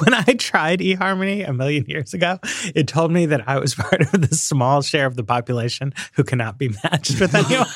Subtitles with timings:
[0.00, 2.38] when I tried eHarmony a million years ago,
[2.74, 6.24] it told me that I was part of the small share of the population who
[6.24, 7.66] cannot be matched with anyone.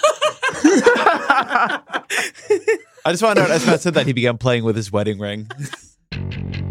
[3.05, 5.19] I just want to note, as Matt said that, he began playing with his wedding
[5.19, 5.49] ring.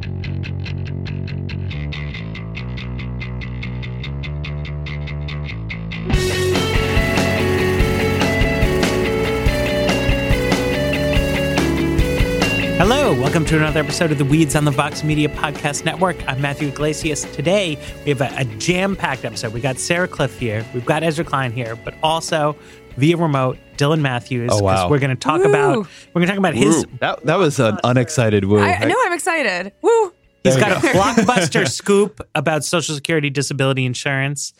[12.83, 16.17] Hello, welcome to another episode of the Weeds on the Vox Media Podcast Network.
[16.27, 17.25] I'm Matthew Yglesias.
[17.25, 19.53] Today, we have a, a jam packed episode.
[19.53, 22.55] We got Sarah Kliff here, we've got Ezra Klein here, but also
[22.97, 24.49] via remote, Dylan Matthews.
[24.51, 24.89] Oh, wow.
[24.89, 25.49] We're going to talk Woo.
[25.51, 25.77] about
[26.15, 26.87] we're going to talk about his.
[27.01, 28.59] That, that was an unexcited woo.
[28.59, 29.73] I know I'm excited.
[29.83, 30.11] Woo!
[30.43, 34.53] He's There got a blockbuster scoop about Social Security disability insurance,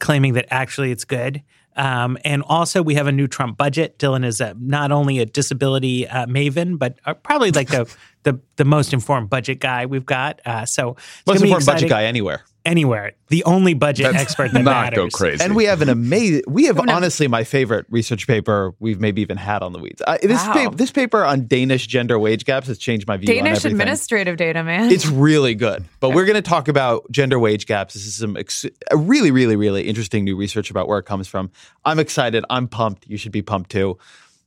[0.00, 1.40] claiming that actually it's good.
[1.76, 3.98] Um, and also, we have a new Trump budget.
[3.98, 7.92] Dylan is a, not only a disability uh, maven, but uh, probably like the,
[8.22, 10.40] the the most informed budget guy we've got.
[10.46, 10.96] Uh, so,
[11.26, 12.44] Most important budget guy anywhere.
[12.64, 13.12] Anywhere.
[13.28, 14.96] The only budget Let's expert that not matters.
[14.96, 15.44] go crazy.
[15.44, 16.42] And we have an amazing.
[16.48, 16.94] We have Oh, no.
[16.94, 20.00] honestly my favorite research paper we've maybe even had on the weeds.
[20.06, 20.52] Uh, this Wow.
[20.54, 23.72] paper, this paper on Danish gender wage gaps has changed my view Danish everything.
[23.72, 24.90] administrative data, man.
[24.90, 25.84] It's really good.
[26.00, 27.94] But we're going to talk about gender wage gaps.
[27.94, 31.28] This is some ex- a really, really, really interesting new research about where it comes
[31.28, 31.50] from.
[31.84, 32.44] I'm excited.
[32.50, 33.06] I'm pumped.
[33.06, 33.98] You should be pumped too.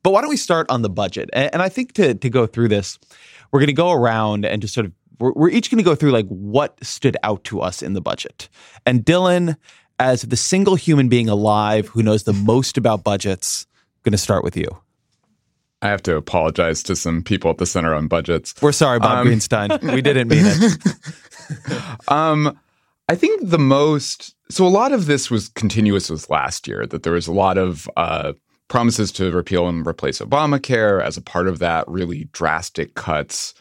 [0.04, 1.30] But why don't we start on the budget?
[1.34, 2.98] And, and I think to to go through this,
[3.52, 5.96] we're going to go around and just sort of we're, we're each going to go
[5.96, 8.50] through like what stood out to us in the budget.
[8.86, 9.58] And Dylan,
[10.00, 13.66] as the single human being alive who knows the most about budgets,
[14.04, 14.68] going to start with you.
[15.82, 18.56] I have to apologize to some people at the Center on Budgets.
[18.62, 19.94] We're sorry, Bob Um, Greenstein.
[19.94, 20.78] We didn't mean it.
[22.10, 22.60] Um,
[23.08, 26.86] I think the most so a lot of this was continuous with last year.
[26.86, 28.34] That there was a lot of uh,
[28.68, 31.02] promises to repeal and replace Obamacare.
[31.02, 33.54] As a part of that, really drastic cuts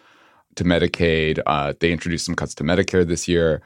[0.57, 1.41] to Medicaid.
[1.47, 3.63] Uh, they introduced some cuts to Medicare this year.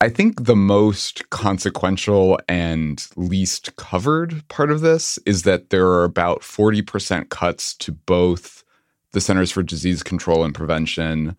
[0.00, 6.02] I think the most consequential and least covered part of this is that there are
[6.02, 8.64] about 40% cuts to both
[9.12, 11.36] the Centers for Disease Control and Prevention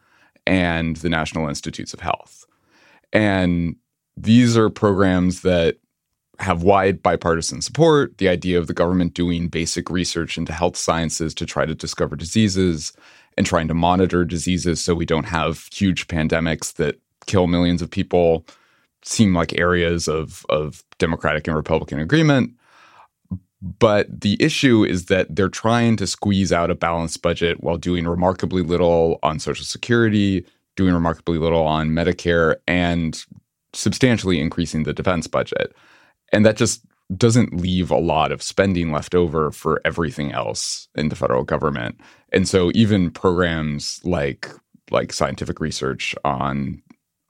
[0.47, 2.45] and the National Institutes of Health.
[3.11, 3.75] And
[4.15, 5.77] these are programs that
[6.39, 8.17] have wide bipartisan support.
[8.17, 12.15] The idea of the government doing basic research into health sciences to try to discover
[12.15, 12.93] diseases
[13.37, 17.89] and trying to monitor diseases so we don't have huge pandemics that kill millions of
[17.89, 18.45] people
[19.03, 22.51] seem like areas of, of Democratic and Republican agreement.
[23.61, 28.05] But the issue is that they're trying to squeeze out a balanced budget while doing
[28.05, 30.45] remarkably little on Social Security,
[30.75, 33.23] doing remarkably little on Medicare, and
[33.71, 35.73] substantially increasing the defense budget.
[36.33, 36.85] And that just
[37.17, 41.99] doesn't leave a lot of spending left over for everything else in the federal government.
[42.31, 44.49] And so even programs like
[44.91, 46.81] like scientific research on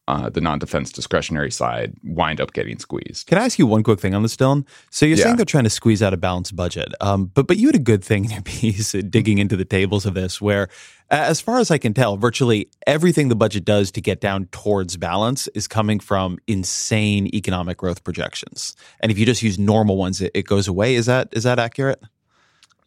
[0.08, 3.28] uh, the non-defense discretionary side wind up getting squeezed.
[3.28, 4.66] Can I ask you one quick thing on this, Dylan?
[4.90, 5.24] So you're Yeah.
[5.24, 7.80] saying they're trying to squeeze out a balanced budget, um, but but you had a
[7.80, 10.68] good thing in your piece, uh, digging into the tables of this, where,
[11.10, 14.98] as far as I can tell, virtually everything the budget does to get down towards
[14.98, 20.20] balance is coming from insane economic growth projections, and if you just use normal ones,
[20.22, 20.96] it, it goes away.
[20.96, 22.02] Is that is that accurate?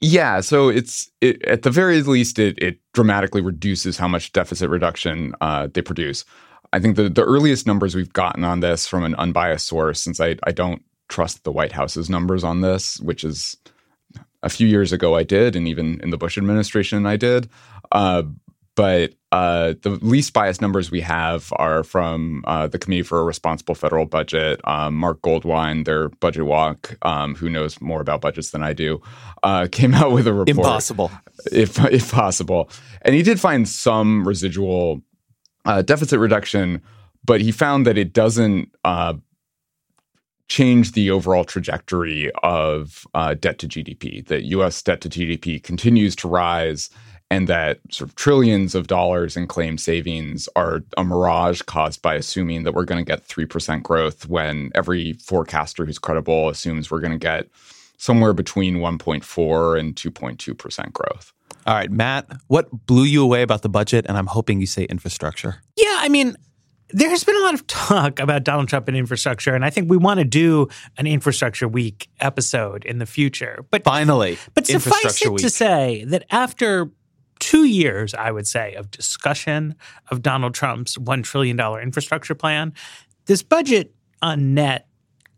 [0.02, 4.68] Yeah, so it's it, at the very least it it dramatically reduces how much deficit
[4.68, 6.24] reduction uh, they produce.
[6.76, 10.20] I think the the earliest numbers we've gotten on this from an unbiased source, since
[10.20, 13.56] I I don't trust the White House's numbers on this, which is
[14.42, 17.48] a few years ago I did, and even in the Bush administration I did.
[17.90, 18.24] Uh,
[18.74, 23.24] but uh, the least biased numbers we have are from uh, the Committee for a
[23.24, 24.60] Responsible Federal Budget.
[24.64, 29.00] Um, Marc Goldwein, their budget walk, um, who knows more about budgets than I do,
[29.42, 30.58] uh, came out with a report.
[30.58, 31.10] Impossible.
[31.50, 32.68] if if possible.
[33.00, 35.00] And he did find some residual
[35.66, 36.80] uh, deficit reduction,
[37.24, 39.14] but he found that it doesn't uh,
[40.48, 44.26] change the overall trajectory of uh, debt to GDP.
[44.26, 44.80] That U.S.
[44.82, 46.88] debt to GDP continues to rise,
[47.30, 52.14] and that sort of trillions of dollars in claim savings are a mirage caused by
[52.14, 56.90] assuming that we're going to get three percent growth when every forecaster who's credible assumes
[56.90, 57.48] we're going to get
[57.98, 61.32] somewhere between 1.4 and 2.2 percent growth.
[61.66, 64.06] All right, Matt, what blew you away about the budget?
[64.08, 65.56] And I'm hoping you say infrastructure.
[65.76, 66.36] Yeah, I mean,
[66.90, 69.96] there's been a lot of talk about Donald Trump and infrastructure, and I think we
[69.96, 73.64] want to do an infrastructure week episode in the future.
[73.70, 75.42] But Finally, But suffice it week.
[75.42, 76.90] to say that after
[77.40, 79.74] two years, I would say, of discussion
[80.10, 82.72] of Donald Trump's $1 trillion infrastructure plan,
[83.26, 83.92] this budget
[84.22, 84.86] on net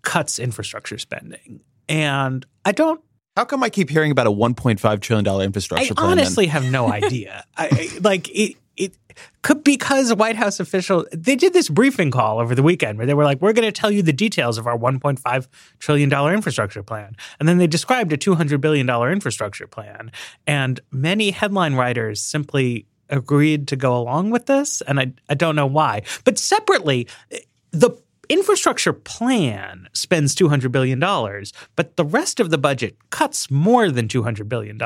[0.02, 1.60] cuts infrastructure spending.
[1.88, 3.00] And I don't,
[3.38, 6.08] How come I keep hearing about a 1.5 trillion dollar I infrastructure plan?
[6.08, 6.18] then?
[6.18, 7.44] honestly have no idea.
[7.56, 8.94] I, I- like it, it,
[9.42, 13.14] could, because White House official they did this briefing call over the weekend where they
[13.14, 15.46] were like, "We're going to tell you the details of our 1.5
[15.78, 20.10] trillion dollar infrastructure plan," and then they described a 200 billion dollar infrastructure plan,
[20.44, 25.54] and many headline writers simply agreed to go along with this, and I I don't
[25.54, 27.06] know why, but separately,
[27.70, 27.90] the
[28.28, 31.00] infrastructure plan spends $200 billion,
[31.76, 34.78] but the rest of the budget cuts more than $200 billion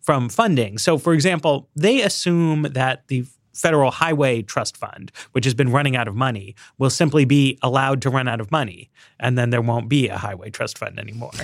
[0.00, 0.78] from funding.
[0.78, 3.24] So, for example, they assume that the
[3.60, 8.02] Federal Highway Trust Fund, which has been running out of money, will simply be allowed
[8.02, 11.32] to run out of money, and then there won't be a Highway Trust Fund anymore.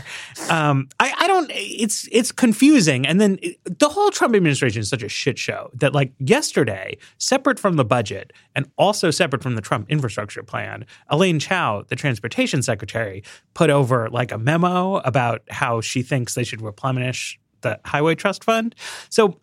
[0.49, 1.51] Um, I, I, don't.
[1.53, 5.71] It's it's confusing, and then it, the whole Trump administration is such a shit show
[5.75, 10.87] that, like yesterday, separate from the budget and also separate from the Trump infrastructure plan,
[11.11, 13.25] Elaine Chao, the transportation secretary,
[13.55, 18.45] put over like a memo about how she thinks they should replenish the Highway Trust
[18.45, 18.75] Fund.
[19.09, 19.41] So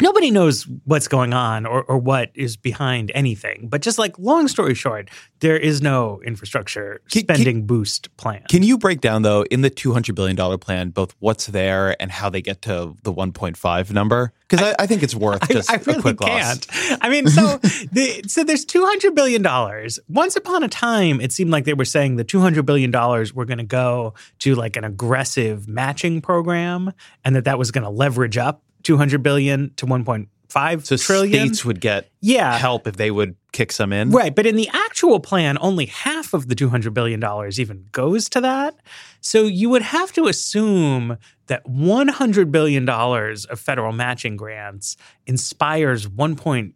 [0.00, 3.68] nobody knows what's going on or, or what is behind anything.
[3.68, 5.10] But just like long story short,
[5.40, 8.42] there is no infrastructure Can- spending can- boost plan.
[8.48, 12.00] Can you break down though in the two hundred billion dollar plan both what's there
[12.00, 14.32] and how they get to the one point five number?
[14.48, 16.66] Because I, I think it's worth just I, I really a quick can't.
[16.68, 16.98] gloss.
[17.00, 17.56] I mean, so
[17.92, 19.98] the, so there's two hundred billion dollars.
[20.08, 23.34] Once upon a time, it seemed like they were saying the two hundred billion dollars
[23.34, 26.92] were going to go to like an aggressive matching program,
[27.24, 30.86] and that that was going to leverage up two hundred billion to one point five
[30.86, 31.48] So trillion.
[31.48, 32.56] states would get Yeah.
[32.56, 34.10] help if they would kick some in.
[34.10, 37.86] Right, but in the actual plan, only half of the two hundred billion dollars even
[37.90, 38.76] goes to that.
[39.20, 41.18] So you would have to assume
[41.48, 44.96] that one hundred billion dollars of federal matching grants
[45.26, 46.74] inspires one point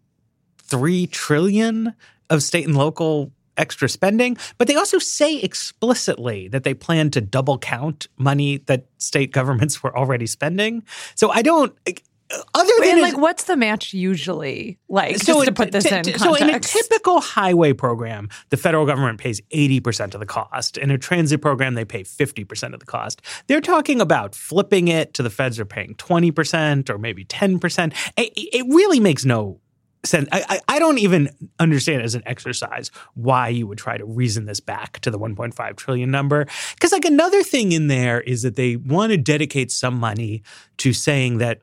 [0.58, 1.94] three trillion
[2.28, 4.36] of state and local extra spending.
[4.58, 9.82] But they also say explicitly that they plan to double count money that state governments
[9.82, 10.82] were already spending.
[11.14, 11.76] So I don't.
[11.86, 11.92] Eh,
[12.54, 15.16] other than and as- like, what's the match usually like?
[15.18, 16.22] so just to put this t- in context.
[16.22, 20.76] So in a typical highway program, the federal government pays 80% of the cost.
[20.76, 23.20] In a transit program, they pay 50% of the cost.
[23.48, 27.92] They're talking about flipping it to the feds are paying 20% or maybe 10%.
[28.16, 29.58] It, it really makes no
[30.04, 30.28] sense.
[30.32, 34.60] I, I, don't even understand as an exercise why you would try to reason this
[34.60, 36.46] back to the 1.5 trillion number.
[36.74, 40.42] Because like another thing in there is that they want to dedicate some money
[40.78, 41.60] to saying that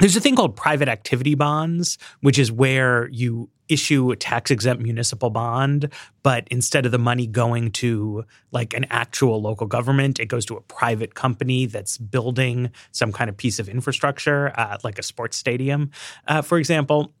[0.00, 4.82] there's a thing called private activity bonds, which is where you issue a tax exempt
[4.82, 5.92] municipal bond,
[6.22, 10.56] but instead of the money going to like an actual local government, it goes to
[10.56, 15.36] a private company that's building some kind of piece of infrastructure, uh, like a sports
[15.36, 15.90] stadium,
[16.26, 17.12] uh, for example.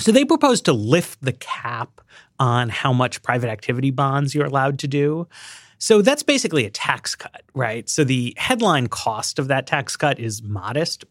[0.00, 2.00] So they propose to lift the cap
[2.38, 5.26] on how much private activity bonds you're allowed to do.
[5.78, 7.88] So that's basically a tax cut, right?
[7.88, 11.04] So the headline cost of that tax cut is modest.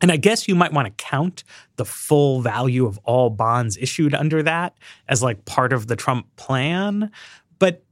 [0.00, 1.42] And I guess you might want to count
[1.76, 4.76] the full value of all bonds issued under that
[5.08, 7.10] as like part of the Trump plan.
[7.58, 7.82] But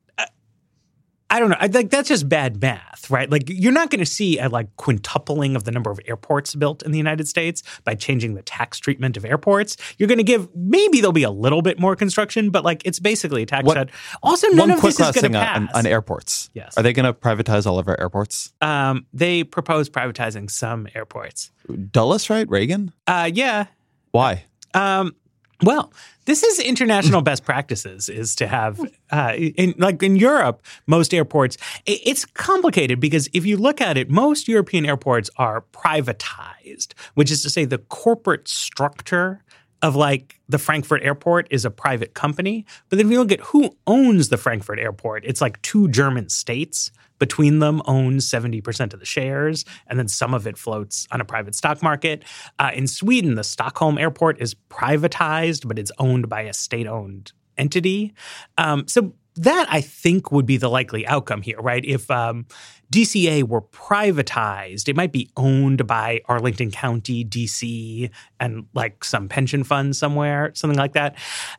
[1.30, 1.56] I don't know.
[1.58, 3.28] I think that's just bad math, right?
[3.28, 6.82] Like you're not going to see a like quintupling of the number of airports built
[6.82, 9.76] in the United States by changing the tax treatment of airports.
[9.98, 13.00] You're going to give maybe there'll be a little bit more construction, but like it's
[13.00, 13.90] basically a tax What- cut.
[14.22, 15.74] Also, none One of this is going to on, pass.
[15.74, 16.50] on airports.
[16.54, 16.76] Yes.
[16.76, 18.52] Are they going to privatize all of our airports?
[18.60, 21.50] um, they propose privatizing some airports.
[21.90, 22.48] Dulles, right?
[22.48, 22.92] Reagan?
[23.06, 23.66] Uh, yeah,
[24.12, 24.44] Why?
[24.74, 25.16] Um,
[25.62, 25.92] well,
[26.24, 28.08] this is international best practices.
[28.08, 28.80] Is to have
[29.10, 31.56] uh, in like in Europe, most airports.
[31.86, 37.42] It's complicated because if you look at it, most European airports are privatized, which is
[37.42, 39.42] to say the corporate structure
[39.84, 42.64] of like the Frankfurt airport is a private company.
[42.88, 46.30] But then if you look at who owns the Frankfurt airport, it's like two German
[46.30, 46.90] states.
[47.18, 51.24] Between them owns 70% of the shares, and then some of it floats on a
[51.24, 52.24] private stock market.
[52.58, 57.32] Uh, in Sweden, the Stockholm airport is privatized, but it's owned by a state owned
[57.56, 58.14] entity.
[58.58, 61.84] Um, so that I think would be the likely outcome here, right?
[61.84, 62.46] If um,
[62.92, 69.64] DCA were privatized, it might be owned by Arlington County, DC, and like some pension
[69.64, 71.16] fund somewhere, something like that.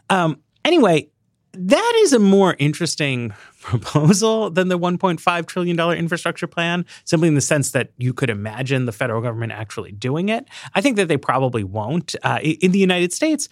[0.09, 1.09] Um, anyway,
[1.57, 7.41] that is a more interesting proposal than the $1.5 trillion infrastructure plan, simply in the
[7.41, 10.47] sense that you could imagine the federal government actually doing it.
[10.73, 12.15] I think that they probably won't.
[12.23, 13.49] Uh, in the United States,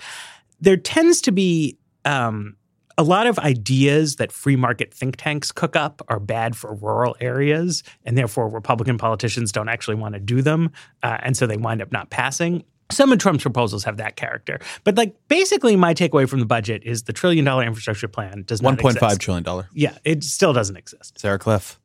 [0.59, 2.55] there tends to be um,
[2.97, 7.15] a lot of ideas that free market think tanks cook up are bad for rural
[7.19, 10.71] areas, and therefore Republican politicians don't actually want to do them,
[11.01, 12.63] uh, and so they wind up not passing.
[12.91, 16.83] Some of Trump's proposals have that character, but like basically, my takeaway from the budget
[16.83, 19.67] is the trillion dollar infrastructure plan does not One point five trillion dollar.
[19.73, 21.19] Yeah, it still doesn't exist.
[21.19, 21.77] Sarah Kliff.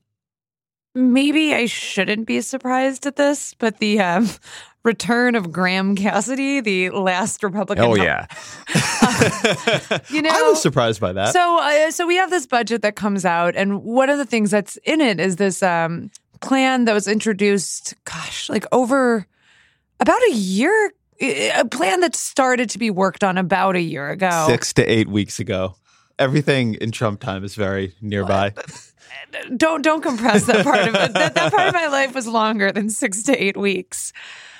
[0.98, 4.28] Maybe I shouldn't be surprised at this, but the um,
[4.84, 7.84] return of Graham Cassidy, the last Republican.
[7.84, 8.26] Oh yeah,
[10.10, 11.32] you know, I was surprised by that.
[11.32, 14.50] So, uh, so we have this budget that comes out, and one of the things
[14.50, 17.94] that's in it is this um, plan that was introduced.
[18.04, 19.26] Gosh, like over
[20.00, 20.92] about a year.
[21.20, 24.44] A plan that started to be worked on about a year ago.
[24.46, 25.74] Six to eight weeks ago.
[26.16, 28.54] Everything in Trump time is very nearby.
[29.56, 31.12] Don't don't compress that part of it.
[31.14, 34.12] That, that part of my life was longer than six to eight weeks.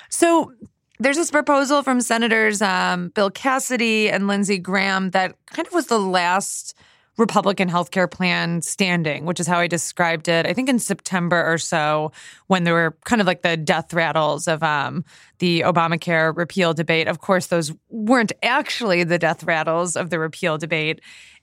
[0.09, 0.53] So
[0.99, 5.87] there's this proposal from Senators um, Bill Cassidy and Lindsey Graham that kind of was
[5.87, 6.75] the last
[7.19, 10.45] Republican healthcare plan standing, which is how I described it.
[10.45, 12.11] I think in September or so,
[12.47, 15.03] when there were kind of like the death rattles of um,
[15.39, 17.07] the Obamacare repeal debate.
[17.07, 21.01] Of course, those weren't actually the death rattles of the repeal debate.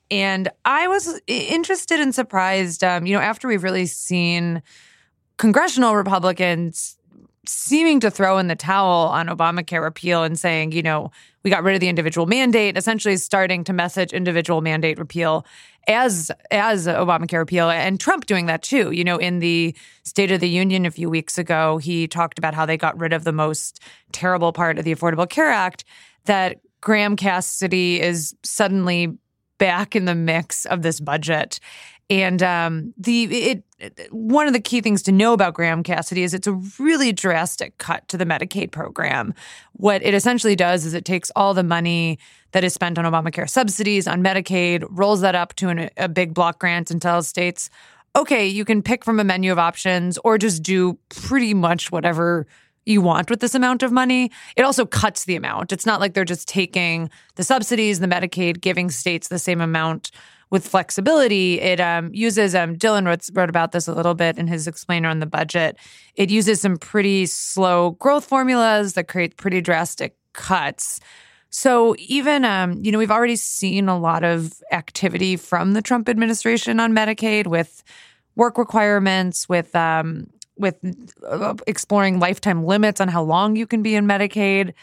[0.09, 4.61] And I was interested and surprised, um, you know, after we've really seen
[5.37, 6.97] congressional Republicans
[7.47, 11.11] seeming to throw in the towel on Obamacare repeal and saying, you know,
[11.43, 15.45] we got rid of the individual mandate, essentially starting to message individual mandate repeal
[15.87, 18.91] as as Obamacare repeal and Trump doing that too.
[18.91, 19.73] You know, in the
[20.03, 23.13] State of the Union a few weeks ago, he talked about how they got rid
[23.13, 23.79] of the most
[24.11, 25.85] terrible part of the Affordable Care Act
[26.25, 29.17] that Graham Cassidy is suddenly
[29.57, 31.59] back in the mix of this budget.
[32.09, 33.63] And um, the it
[34.11, 37.77] one of the key things to know about Graham Cassidy is it's a really drastic
[37.77, 39.33] cut to the Medicaid program.
[39.73, 42.17] What it essentially does is it takes all the money
[42.53, 46.33] that is spent on Obamacare subsidies on Medicaid, rolls that up to an, a big
[46.33, 47.69] block grant, and tells states,
[48.15, 52.47] okay, you can pick from a menu of options or just do pretty much whatever
[52.87, 54.31] you want with this amount of money.
[54.55, 55.71] It also cuts the amount.
[55.71, 60.11] It's not like they're just taking the subsidies, the Medicaid, giving states the same amount
[60.49, 61.59] with flexibility.
[61.59, 65.09] It um, uses, um, Dylan wrote, wrote about this a little bit in his explainer
[65.09, 65.77] on the budget.
[66.15, 70.99] It uses some pretty slow growth formulas that create pretty drastic cuts.
[71.49, 76.09] So even um, you know we've already seen a lot of activity from the Trump
[76.09, 77.83] administration on Medicaid with
[78.35, 80.27] work requirements, with um,
[80.57, 80.75] with
[81.27, 84.73] uh, exploring lifetime limits on how long you can be in Medicaid.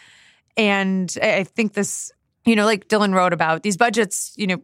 [0.56, 2.12] And I think this,
[2.44, 4.62] you know, like Dylan wrote about these budgets, you know,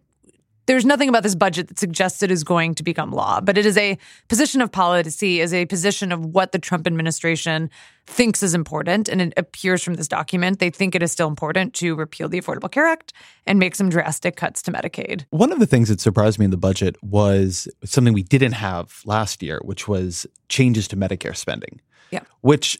[0.70, 3.66] there's nothing about this budget that suggests it is going to become law, but it
[3.66, 3.98] is a
[4.28, 7.70] position of policy, is a position of what the Trump administration
[8.06, 9.08] thinks is important.
[9.08, 12.40] And it appears from this document, they think it is still important to repeal the
[12.40, 13.12] Affordable Care Act
[13.48, 15.24] and make some drastic cuts to Medicaid.
[15.30, 19.02] One of the things that surprised me in the budget was something we didn't have
[19.04, 21.80] last year, which was changes to Medicare spending.
[22.10, 22.20] Yeah.
[22.42, 22.78] Which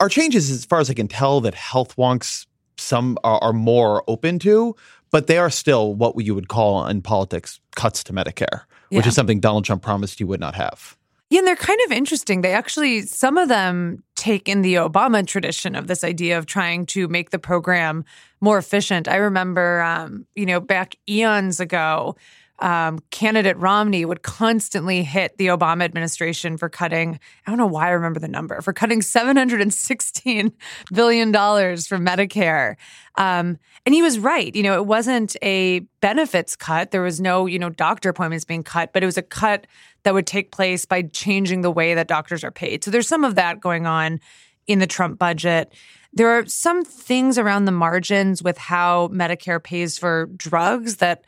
[0.00, 4.02] are changes, as far as I can tell, that health wonks some are, are more
[4.08, 4.74] open to,
[5.10, 9.08] but they are still what you would call in politics cuts to Medicare, which Yeah.
[9.08, 10.96] is something Donald Trump promised he would not have.
[11.30, 12.42] Yeah, and they're kind of interesting.
[12.42, 16.84] They actually, some of them take in the Obama tradition of this idea of trying
[16.86, 18.04] to make the program
[18.40, 19.08] more efficient.
[19.08, 22.14] I remember, um, you know, back eons ago,
[22.60, 27.88] um, candidate Romney would constantly hit the Obama administration for cutting, I don't know why
[27.88, 30.52] I remember the number, for cutting $716
[30.92, 32.76] billion from Medicare.
[33.16, 34.54] Um, and he was right.
[34.54, 36.90] You know, it wasn't a benefits cut.
[36.90, 39.66] There was no, you know, doctor appointments being cut, but it was a cut
[40.04, 42.84] that would take place by changing the way that doctors are paid.
[42.84, 44.20] So there's some of that going on
[44.66, 45.72] in the Trump budget.
[46.12, 51.24] There are some things around the margins with how Medicare pays for drugs that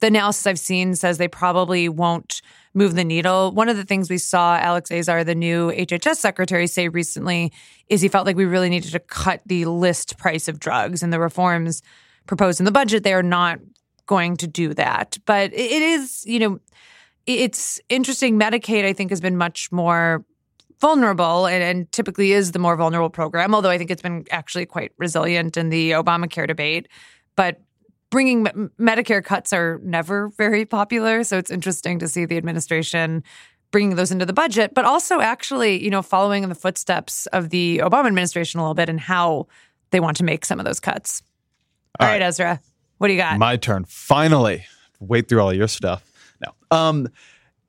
[0.00, 2.42] the analysis I've seen says they probably won't
[2.74, 3.52] move the needle.
[3.52, 7.52] One of the things we saw Alex Azar, the new HHS secretary, say recently
[7.88, 11.12] is he felt like we really needed to cut the list price of drugs and
[11.12, 11.82] the reforms
[12.26, 13.02] proposed in the budget.
[13.02, 13.60] They are not
[14.04, 15.16] going to do that.
[15.24, 16.60] But it is, you know,
[17.26, 18.38] it's interesting.
[18.38, 20.24] Medicaid, I think, has been much more
[20.80, 24.66] vulnerable and, and typically is the more vulnerable program, although I think it's been actually
[24.66, 26.88] quite resilient in the Obamacare debate.
[27.34, 27.60] But
[28.10, 28.44] bringing
[28.78, 31.24] Medicare cuts are never very popular.
[31.24, 33.22] So it's interesting to see the administration
[33.70, 37.50] bringing those into the budget, but also actually, you know, following in the footsteps of
[37.50, 39.48] the Obama administration a little bit and how
[39.90, 41.22] they want to make some of those cuts.
[41.98, 42.26] All all right, right.
[42.26, 42.60] Ezra,
[42.98, 43.38] what do you got?
[43.38, 43.84] My turn.
[43.84, 44.64] Finally.
[45.00, 46.04] Wait through all your stuff.
[46.44, 46.76] No.
[46.76, 47.08] Um,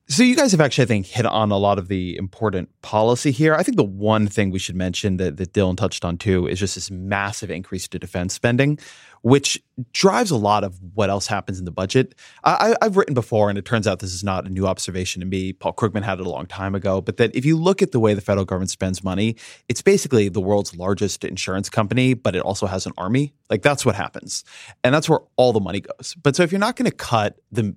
[0.10, 3.32] so you guys have actually, I think, hit on a lot of the important policy
[3.32, 3.56] here.
[3.56, 6.60] I think the one thing we should mention that, that Dylan touched on too is
[6.60, 8.80] just this massive increase to defense spending,
[9.22, 9.62] which
[9.94, 12.16] drives a lot of what else happens in the budget.
[12.44, 15.26] I, I've written before, and it turns out this is not a new observation to
[15.26, 15.54] me.
[15.54, 18.00] Paul Krugman had it a long time ago, but that if you look at the
[18.00, 19.36] way the federal government spends money,
[19.68, 23.34] it's basically the world's largest insurance company, but it also has an army.
[23.50, 24.44] Like that's what happens,
[24.84, 26.16] and that's where all the money goes.
[26.22, 27.76] But so if you're not going to cut the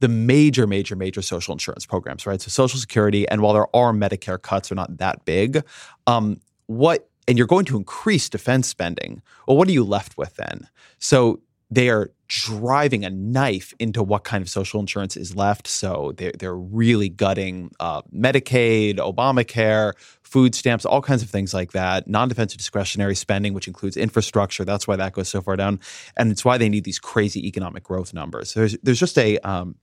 [0.00, 2.40] the major, major, major social insurance programs, right?
[2.40, 5.64] So Social Security, and while there are Medicare cuts, are not that big.
[6.06, 9.22] Um, what and you're going to increase defense spending.
[9.46, 10.68] Well, what are you left with then?
[10.98, 15.66] So they are driving a knife into what kind of social insurance is left.
[15.66, 19.92] So they're, they're really gutting uh, Medicaid, Obamacare,
[20.22, 22.08] food stamps, all kinds of things like that.
[22.08, 24.64] Non defensive discretionary spending, which includes infrastructure.
[24.64, 25.80] That's why that goes so far down.
[26.16, 28.54] And it's why they need these crazy economic growth numbers.
[28.54, 29.38] There's, there's just a.
[29.38, 29.76] Um,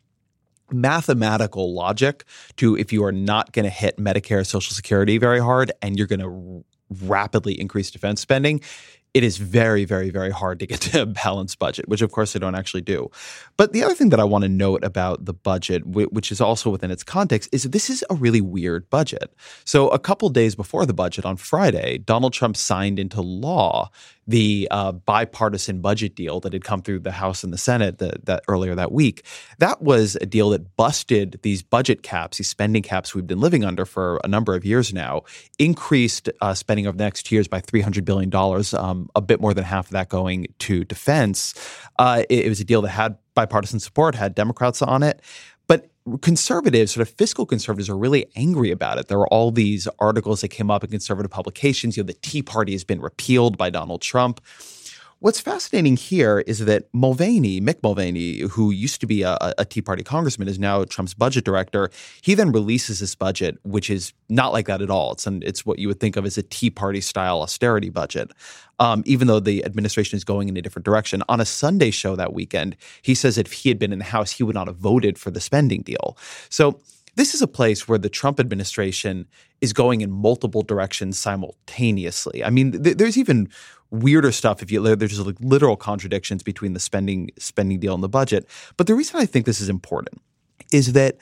[0.71, 2.23] mathematical logic
[2.57, 6.07] to if you are not going to hit Medicare, Social Security very hard, and you're
[6.07, 8.61] going to rapidly increase defense spending,
[9.15, 12.33] it is very, very, very hard to get to a balanced budget, which of course
[12.33, 13.09] they don't actually do.
[13.55, 16.69] But the other thing that I want to note about the budget, which is also
[16.69, 19.33] within its context, is that this is a really weird budget.
[19.63, 23.89] So a couple days before the budget on Friday, Donald Trump signed into law
[24.27, 28.25] the uh, bipartisan budget deal that had come through the House and the Senate that,
[28.25, 29.25] that earlier that week.
[29.59, 33.63] That was a deal that busted these budget caps, these spending caps we've been living
[33.63, 35.23] under for a number of years now,
[35.59, 38.33] increased uh, spending over the next years by $300 billion,
[38.75, 41.53] um, a bit more than half of that going to defense.
[41.99, 45.21] Uh, it, it was a deal that had bipartisan support, had Democrats on it
[46.21, 49.07] conservatives, sort of fiscal conservatives, are really angry about it.
[49.07, 51.97] There were all these articles that came up in conservative publications.
[51.97, 54.39] You know, the Tea Party has been repealed by Donald Trump.
[55.19, 59.81] What's fascinating here is that Mulvaney, Mick Mulvaney, who used to be a, a, Tea
[59.81, 61.89] Party congressman, is now Trump's budget director.
[62.21, 65.13] He then releases this budget, which is not like that at all.
[65.13, 68.31] It's an, it's what you would think of as a Tea Party style austerity budget.
[68.77, 71.23] Um, even though the administration is going in a different direction.
[71.29, 74.31] On a Sunday show that weekend, he says if he had been in the House,
[74.31, 76.17] he would not have voted for the spending deal.
[76.49, 76.81] So
[77.15, 79.27] this is a place where the Trump administration
[79.61, 82.43] is going in multiple directions simultaneously.
[82.43, 83.49] I mean, th- there's even
[83.91, 88.03] weirder stuff if you there's just like literal contradictions between the spending spending deal and
[88.03, 88.47] the budget.
[88.77, 90.21] But the reason I think this is important
[90.71, 91.17] is that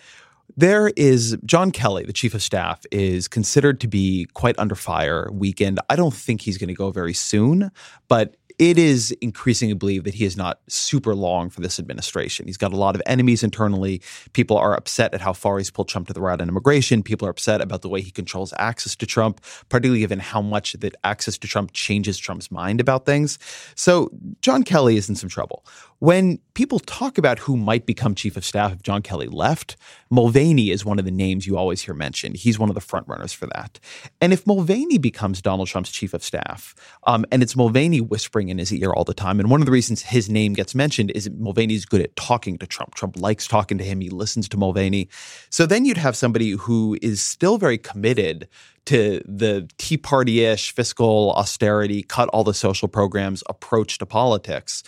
[0.55, 5.29] there is John Kelly, the chief of staff, is considered to be quite under fire.
[5.31, 5.79] Weekend.
[5.89, 7.71] I don't think he's going to go very soon,
[8.07, 12.45] but it is increasingly believed that he is not super long for this administration.
[12.45, 14.01] He's got a lot of enemies internally.
[14.33, 17.03] People are upset at how far he's pulled Trump to the right on immigration.
[17.03, 20.73] People are upset about the way he controls access to Trump, particularly given how much
[20.73, 23.39] that access to Trump changes Trump's mind about things.
[23.75, 24.09] So
[24.41, 25.65] John Kelly is in some trouble.
[26.03, 29.77] When people talk about who might become chief of staff if John Kelly left,
[30.09, 32.35] Mulvaney is one of the names you always hear mentioned.
[32.35, 33.79] He's one of the frontrunners for that.
[34.19, 36.75] And if Mulvaney becomes Donald Trump's chief of staff,
[37.07, 39.71] um, and it's Mulvaney whispering in his ear all the time, and one of the
[39.71, 42.95] reasons his name gets mentioned is Mulvaney's good at talking to Trump.
[42.95, 44.01] Trump likes talking to him.
[44.01, 45.07] He listens to Mulvaney.
[45.49, 48.49] So then you'd have somebody who is still very committed
[48.87, 54.83] to the Tea Party ish fiscal austerity, cut all the social programs approach to politics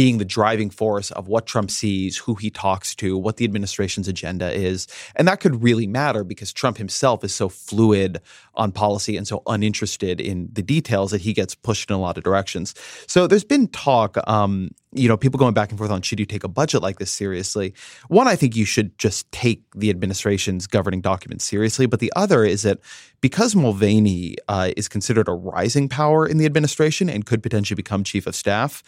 [0.00, 4.08] being the driving force of what Trump sees, who he talks to, what the administration's
[4.08, 4.86] agenda is.
[5.14, 8.18] And that could really matter because Trump himself is so fluid
[8.54, 12.16] on policy and so uninterested in the details that he gets pushed in a lot
[12.16, 12.74] of directions.
[13.06, 16.24] So there's been talk, um, you know, people going back and forth on should you
[16.24, 17.74] take a budget like this seriously?
[18.08, 21.84] One, I think you should just take the administration's governing documents seriously.
[21.84, 22.78] But the other is that
[23.20, 28.02] because Mulvaney uh, is considered a rising power in the administration and could potentially become
[28.02, 28.82] chief of staff,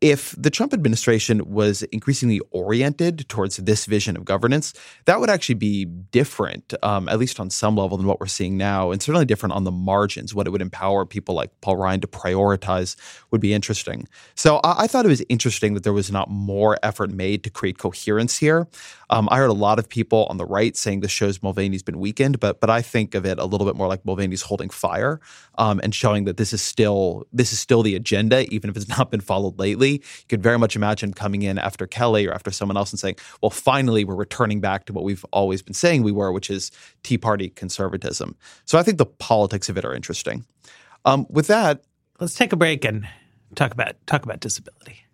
[0.00, 4.72] if the Trump administration was increasingly oriented towards this vision of governance,
[5.04, 8.56] that would actually be different, um, at least on some level, than what we're seeing
[8.56, 10.34] now, and certainly different on the margins.
[10.34, 12.96] What it would empower people like Paul Ryan to prioritize
[13.30, 14.08] would be interesting.
[14.34, 17.50] So I, I thought it was interesting that there was not more effort made to
[17.50, 18.68] create coherence here.
[19.10, 21.98] Um, I heard a lot of people on the right saying this shows Mulvaney's been
[21.98, 25.20] weakened, but but I think of it a little bit more like Mulvaney's holding fire
[25.58, 28.88] um, and showing that this is still this is still the agenda, even if it's
[28.98, 29.89] not been followed lately.
[29.94, 33.16] You could very much imagine coming in after Kelly or after someone else and saying,
[33.42, 36.70] "Well, finally, we're returning back to what we've always been saying we were, which is
[37.02, 40.44] Tea Party conservatism." So I think the politics of it are interesting.
[41.04, 41.82] Um, with that,
[42.18, 43.06] let's take a break and
[43.54, 45.04] talk about talk about disability.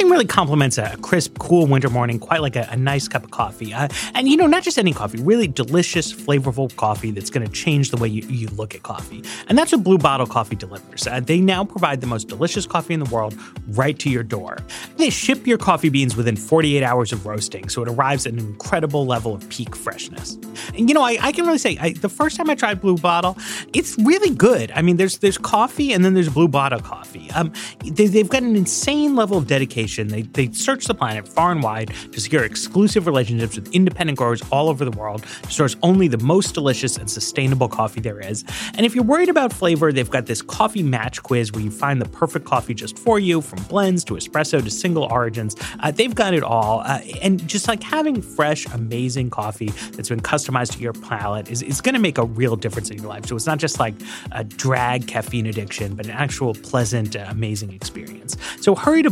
[0.00, 3.32] Nothing really complements a crisp, cool winter morning quite like a, a nice cup of
[3.32, 3.74] coffee.
[3.74, 7.52] Uh, and, you know, not just any coffee, really delicious, flavorful coffee that's going to
[7.52, 9.22] change the way you, you look at coffee.
[9.50, 11.06] And that's what Blue Bottle Coffee delivers.
[11.06, 13.38] Uh, they now provide the most delicious coffee in the world
[13.72, 14.56] right to your door.
[14.96, 18.38] They ship your coffee beans within 48 hours of roasting, so it arrives at an
[18.38, 20.38] incredible level of peak freshness.
[20.74, 22.96] And, you know, I, I can really say I, the first time I tried Blue
[22.96, 23.36] Bottle,
[23.74, 24.72] it's really good.
[24.74, 27.30] I mean, there's there's coffee and then there's Blue Bottle coffee.
[27.32, 27.52] Um,
[27.84, 31.62] they, they've got an insane level of dedication They, they search the planet far and
[31.62, 36.08] wide to secure exclusive relationships with independent growers all over the world to source only
[36.08, 38.44] the most delicious and sustainable coffee there is.
[38.74, 42.00] And if you're worried about flavor, they've got this coffee match quiz where you find
[42.00, 45.56] the perfect coffee just for you, from blends to espresso to single origins.
[45.80, 46.80] Uh, they've got it all.
[46.80, 51.62] Uh, and just like having fresh, amazing coffee that's been customized to your palate is,
[51.62, 53.26] is going to make a real difference in your life.
[53.26, 53.94] So it's not just like
[54.32, 58.36] a drag caffeine addiction, but an actual pleasant, uh, amazing experience.
[58.60, 59.10] So hurry to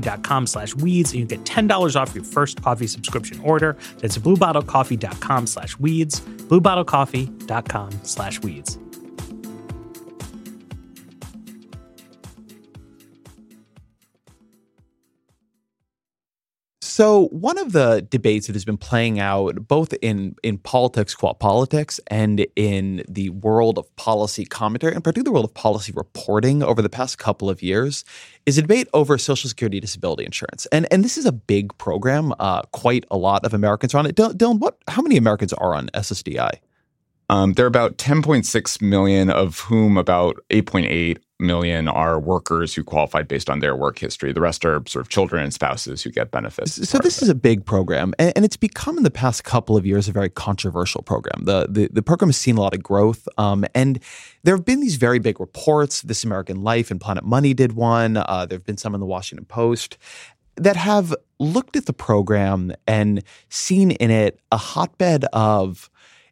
[0.00, 3.76] bluebottlecoffee.com slash weeds and you get $10 off your first coffee subscription order.
[3.98, 8.78] That's bluebottlecoffee.com slash weeds, bluebottlecoffee.com slash weeds.
[16.98, 21.38] So one of the debates that has been playing out both in in politics, quote
[21.38, 26.60] politics, and in the world of policy commentary, and particularly the world of policy reporting
[26.60, 28.04] over the past couple of years,
[28.46, 30.66] is a debate over Social Security disability insurance.
[30.72, 32.34] And and this is a big program.
[32.40, 34.16] Uh, quite a lot of Americans are on it.
[34.16, 34.76] Dylan, what?
[34.88, 36.58] How many Americans are on SSDI?
[37.30, 43.28] Um, there are about 10.6 million, of whom about 8.8 million are workers who qualified
[43.28, 44.32] based on their work history.
[44.32, 46.88] The rest are sort of children and spouses who get benefits.
[46.88, 50.08] So this is a big program, and, it's become in the past couple of years
[50.08, 51.44] a very controversial program.
[51.44, 54.00] The the, the program has seen a lot of growth, um, and
[54.42, 56.02] there have been these very big reports.
[56.02, 58.16] This American Life and Planet Money did one.
[58.16, 59.98] Uh, there have been some in the Washington Post
[60.56, 65.90] that have looked at the program and seen in it a hotbed of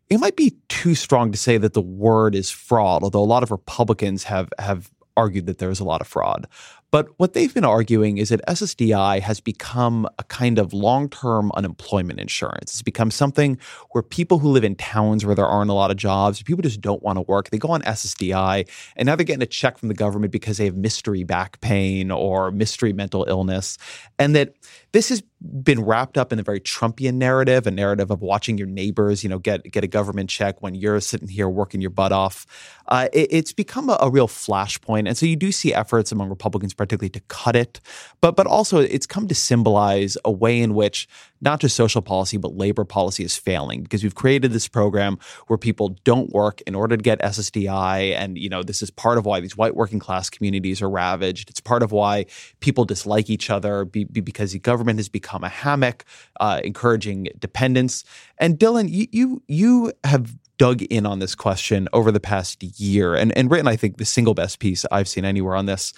[0.08, 3.42] it might be too strong to say that the word is fraud, although a lot
[3.42, 6.46] of Republicans have have argued that there's a lot of fraud.
[6.92, 11.50] But what they've been arguing is that SSDI has become a kind of long term
[11.54, 12.72] unemployment insurance.
[12.72, 13.58] It's become something
[13.90, 16.80] where people who live in towns where there aren't a lot of jobs, people just
[16.80, 19.88] don't want to work, they go on SSDI, and now they're getting a check from
[19.88, 23.78] the government because they have mystery back pain or mystery mental illness.
[24.18, 24.54] And that
[24.96, 25.22] this has
[25.62, 29.28] been wrapped up in a very Trumpian narrative, a narrative of watching your neighbors, you
[29.28, 32.46] know, get get a government check when you're sitting here working your butt off.
[32.88, 36.30] Uh, it, it's become a, a, real flashpoint, and so you do see efforts among
[36.30, 37.78] Republicans, particularly, to cut it,
[38.22, 41.06] but but also it's come to symbolize a way in which
[41.40, 45.58] not just social policy but labor policy is failing because we've created this program where
[45.58, 49.26] people don't work in order to get SSDI, and you know this is part of
[49.26, 51.50] why these white working class communities are ravaged.
[51.50, 52.26] It's part of why
[52.60, 56.04] people dislike each other be, be because the government has become a hammock,
[56.40, 58.04] uh, encouraging dependence.
[58.38, 63.14] And Dylan, you, you you have dug in on this question over the past year
[63.14, 65.92] and, and written, I think, the single best piece I've seen anywhere on this.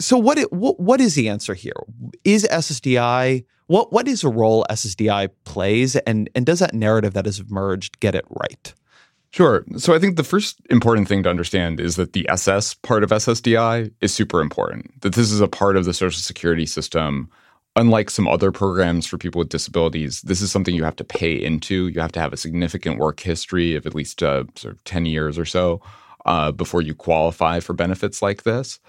[0.00, 1.74] So what, it, what what is the answer here?
[2.24, 7.26] Is SSDI what what is a role SSDI plays and and does that narrative that
[7.26, 8.74] has emerged get it right?
[9.32, 9.64] Sure.
[9.76, 13.10] So I think the first important thing to understand is that the SS part of
[13.10, 15.00] SSDI is super important.
[15.02, 17.30] That this is a part of the social security system
[17.76, 21.32] unlike some other programs for people with disabilities, this is something you have to pay
[21.32, 21.86] into.
[21.88, 25.06] You have to have a significant work history of at least uh, sort of 10
[25.06, 25.80] years or so
[26.26, 28.80] uh, before you qualify for benefits like this.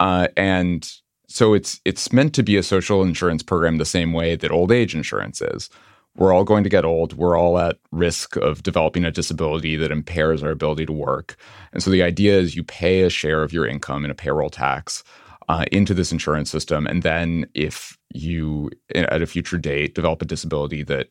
[0.00, 0.92] Uh, and
[1.34, 4.70] so it's it's meant to be a social insurance program the same way that old
[4.70, 5.68] age insurance is.
[6.16, 7.14] We're all going to get old.
[7.14, 11.34] We're all at risk of developing a disability that impairs our ability to work.
[11.72, 14.48] And so the idea is you pay a share of your income in a payroll
[14.48, 15.02] tax
[15.48, 16.86] uh, into this insurance system.
[16.86, 21.08] And then if you, at a future date, develop a disability that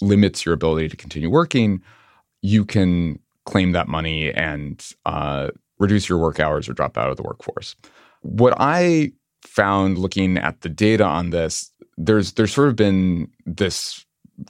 [0.00, 1.80] limits your ability to continue working,
[2.40, 7.16] you can claim that money and uh, reduce your work hours or drop out of
[7.16, 7.76] the workforce.
[8.22, 14.04] What I found looking at the data on this, there's there's sort of been this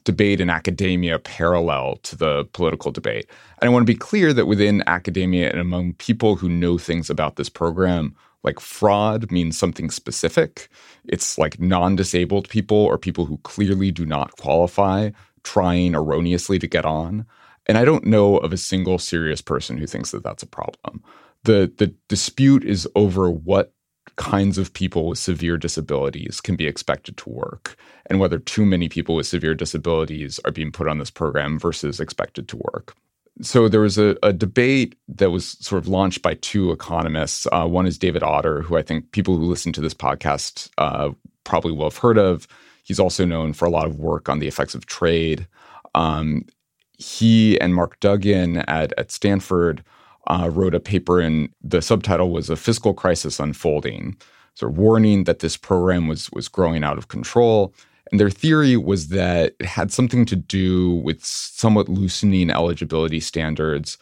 [0.04, 3.28] debate in academia parallel to the political debate.
[3.60, 7.10] And I want to be clear that within academia and among people who know things
[7.10, 10.68] about this program, like fraud means something specific.
[11.04, 15.10] It's like non disabled people or people who clearly do not qualify
[15.44, 17.26] trying erroneously to get on.
[17.66, 21.02] And I don't know of a single serious person who thinks that that's a problem.
[21.44, 23.72] The, the dispute is over what
[24.16, 28.88] kinds of people with severe disabilities can be expected to work and whether too many
[28.88, 32.94] people with severe disabilities are being put on this program versus expected to work
[33.40, 37.46] so there was a, a, debate that was sort of launched by two economists.
[37.50, 41.10] Uh, one is David Autor, who I think people who listen to this podcast uh,
[41.44, 42.46] probably will have heard of.
[42.84, 45.46] He's also known for a lot of work on the effects of trade.
[45.94, 46.44] Um,
[46.98, 49.82] he and Mark Duggan at, at Stanford
[50.28, 54.16] uh, wrote a paper, and the subtitle was "A Fiscal Crisis Unfolding,"
[54.54, 57.74] sort of warning that this program was was growing out of control
[58.12, 63.96] and their theory was that it had something to do with somewhat loosening eligibility standards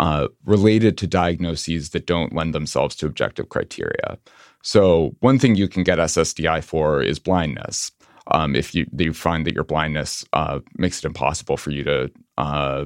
[0.00, 4.18] uh, related to diagnoses that don't lend themselves to objective criteria.
[4.62, 7.92] So one thing you can get SSDI for is blindness.
[8.32, 12.84] Um, if you find that your blindness uh, makes it impossible for you to uh,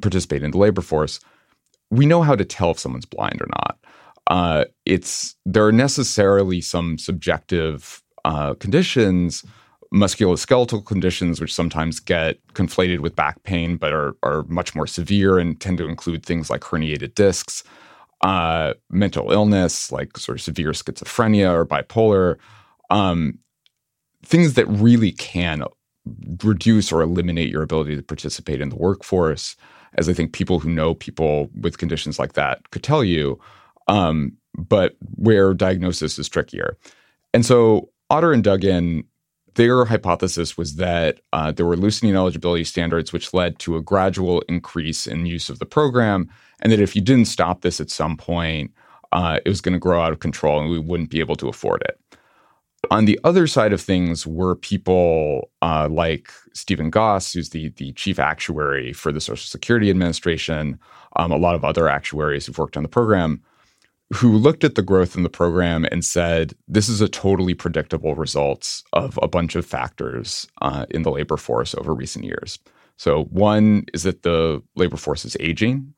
[0.00, 1.20] participate in the labor force,
[1.90, 3.78] we know how to tell if someone's blind or not.
[4.28, 9.44] Uh, it's there are necessarily some subjective uh, conditions,
[9.92, 15.38] musculoskeletal conditions, which sometimes get conflated with back pain, but are are much more severe
[15.38, 17.64] and tend to include things like herniated discs,
[18.20, 22.36] uh, mental illness like sort of severe schizophrenia or bipolar,
[22.90, 23.38] um,
[24.22, 25.64] things that really can
[26.42, 29.56] reduce or eliminate your ability to participate in the workforce.
[29.94, 33.40] As I think people who know people with conditions like that could tell you,
[33.88, 36.76] um, but where diagnosis is trickier.
[37.32, 39.04] And so Autor and Duggan,
[39.54, 44.42] their hypothesis was that uh, there were loosening eligibility standards, which led to a gradual
[44.48, 46.28] increase in use of the program,
[46.60, 48.72] and that if you didn't stop this at some point,
[49.12, 51.48] uh, it was going to grow out of control and we wouldn't be able to
[51.48, 51.98] afford it.
[52.90, 57.92] On the other side of things were people uh, like Stephen Goss, who's the, the
[57.92, 60.78] chief actuary for the Social Security Administration,
[61.16, 63.42] um, a lot of other actuaries who've worked on the program,
[64.14, 68.14] who looked at the growth in the program and said, this is a totally predictable
[68.14, 72.58] result of a bunch of factors uh, in the labor force over recent years.
[72.96, 75.94] So, one is that the labor force is aging.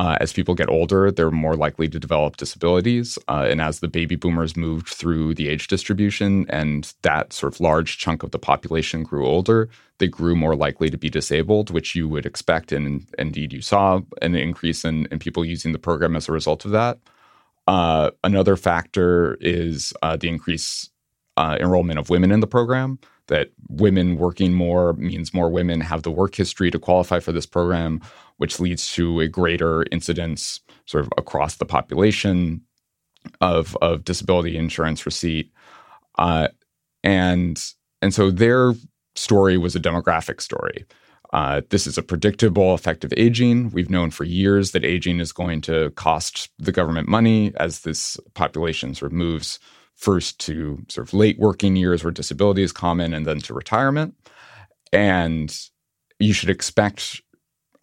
[0.00, 3.18] Uh, as people get older, they're more likely to develop disabilities.
[3.28, 7.60] Uh, and as the baby boomers moved through the age distribution and that sort of
[7.60, 11.94] large chunk of the population grew older, they grew more likely to be disabled, which
[11.94, 12.72] you would expect.
[12.72, 16.64] And indeed, you saw an increase in, in people using the program as a result
[16.64, 16.98] of that.
[17.66, 20.88] Uh, another factor is uh, the increase
[21.36, 22.98] uh, enrollment of women in the program.
[23.26, 27.46] That women working more means more women have the work history to qualify for this
[27.46, 28.00] program,
[28.40, 32.62] which leads to a greater incidence sort of across the population
[33.42, 35.52] of of disability insurance receipt.
[36.18, 36.48] Uh,
[37.04, 37.62] and
[38.00, 38.72] and so their
[39.14, 40.86] story was a demographic story.
[41.34, 43.68] Uh, this is a predictable effect of aging.
[43.72, 48.16] We've known for years that aging is going to cost the government money as this
[48.32, 49.58] population sort of moves
[49.96, 54.14] first to sort of late working years where disability is common and then to retirement.
[54.94, 55.54] And
[56.18, 57.20] you should expect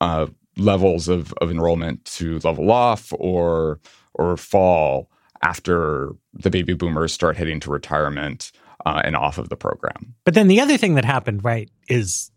[0.02, 3.80] uh, levels of, of enrollment to level off or
[4.14, 5.10] or fall
[5.44, 8.52] after the baby boomers start heading to retirement
[8.86, 10.16] uh, and off of the program.
[10.24, 12.32] But then the other thing that happened, right, is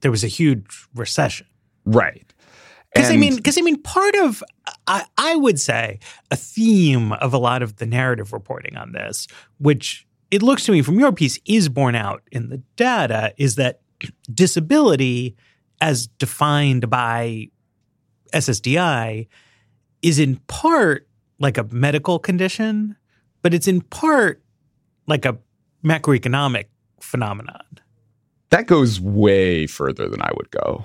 [0.00, 1.46] there was a huge recession.
[1.84, 2.32] Right.
[2.94, 4.42] Because I mean, because I mean, part of
[4.86, 5.98] I, I would say
[6.30, 9.28] a theme of a lot of the narrative reporting on this,
[9.58, 13.56] which it looks to me from your piece is borne out in the data, is
[13.56, 13.80] that
[14.32, 15.36] disability,
[15.80, 17.48] as defined by
[18.32, 19.28] SSDI,
[20.02, 21.06] is in part
[21.38, 22.96] like a medical condition,
[23.42, 24.42] but it's in part
[25.06, 25.38] like a
[25.84, 26.66] macroeconomic
[27.00, 27.62] phenomenon.
[28.50, 30.84] That goes way further than I would go.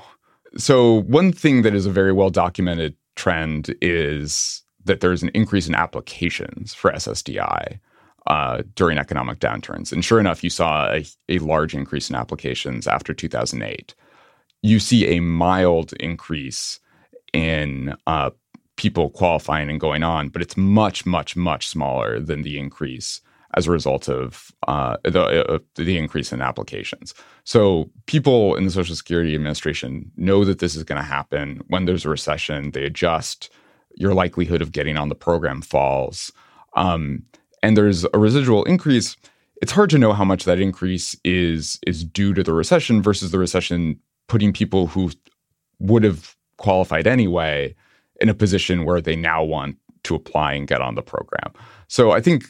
[0.58, 5.68] So, one thing that is a very well documented trend is that there's an increase
[5.68, 7.80] in applications for SSDI
[8.28, 9.92] uh, during economic downturns.
[9.92, 13.96] And sure enough, you saw a, a large increase in applications after 2008.
[14.62, 16.80] You see a mild increase
[17.34, 18.32] in uh,
[18.78, 23.22] people qualifying and going on, but it's much, much, much smaller than the increase
[23.56, 27.14] as a result of uh, the, uh, the increase in applications.
[27.44, 31.62] So people in the Social Security Administration know that this is going to happen.
[31.68, 33.50] When there's a recession, they adjust.
[33.96, 36.32] Your likelihood of getting on the program falls,
[36.78, 37.24] um,
[37.62, 39.18] and there's a residual increase.
[39.62, 43.32] It's hard to know how much that increase is is due to the recession versus
[43.32, 44.00] the recession
[44.32, 45.12] putting people who
[45.80, 47.76] would have qualified anyway
[48.22, 51.52] in a position where they now want to apply and get on the program.
[51.90, 52.46] So I think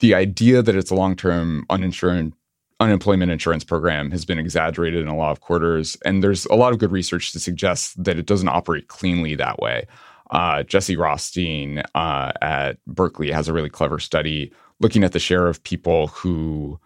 [0.00, 2.32] the idea that it's a long-term uninsured
[2.80, 6.72] unemployment insurance program has been exaggerated in a lot of quarters and there's a lot
[6.72, 9.86] of good research to suggest that it doesn't operate cleanly that way
[10.32, 15.46] uh, jesse rothstein uh, at berkeley has a really clever study looking at the share
[15.46, 16.78] of people who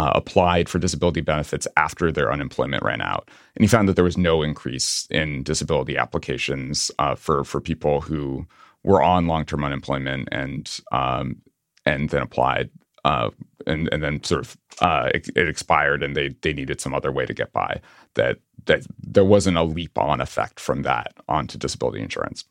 [0.00, 4.04] uh, applied for disability benefits after their unemployment ran out and he found that there
[4.04, 8.46] was no increase in disability applications uh, for for people who
[8.82, 11.36] were on long-term unemployment and um,
[11.86, 12.70] and then applied,
[13.04, 13.30] uh,
[13.66, 17.12] and and then sort of uh, it, it, expired, and they they needed some other
[17.12, 17.80] way to get by.
[18.14, 22.44] That that there wasn't a leap on effect from that onto disability insurance.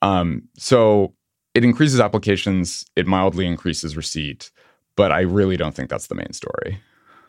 [0.00, 1.14] Um, so
[1.54, 4.50] it increases applications, it mildly increases receipt,
[4.96, 6.80] but I really don't think that's the main story.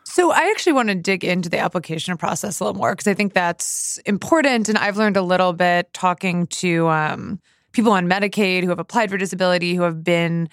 [0.04, 3.14] So I actually want to dig into the application process a little more because I
[3.14, 7.40] think that's important, and I've learned a little bit talking to um,
[7.72, 10.48] people on Medicaid who have applied for disability who have been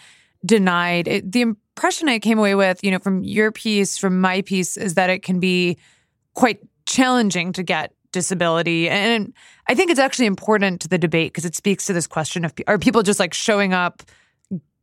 [0.45, 1.07] denied.
[1.07, 4.77] It, the impression I came away with, you know, from your piece, from my piece,
[4.77, 5.77] is that it can be
[6.33, 8.89] quite challenging to get disability.
[8.89, 9.33] And
[9.67, 12.53] I think it's actually important to the debate because it speaks to this question of
[12.67, 14.03] are people just like showing up,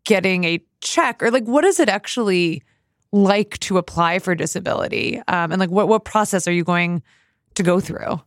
[0.05, 2.62] getting a check, or like what is it actually
[3.12, 5.19] like to apply for disability?
[5.29, 7.03] Um, and like what, what process are you going
[7.55, 8.21] to go through?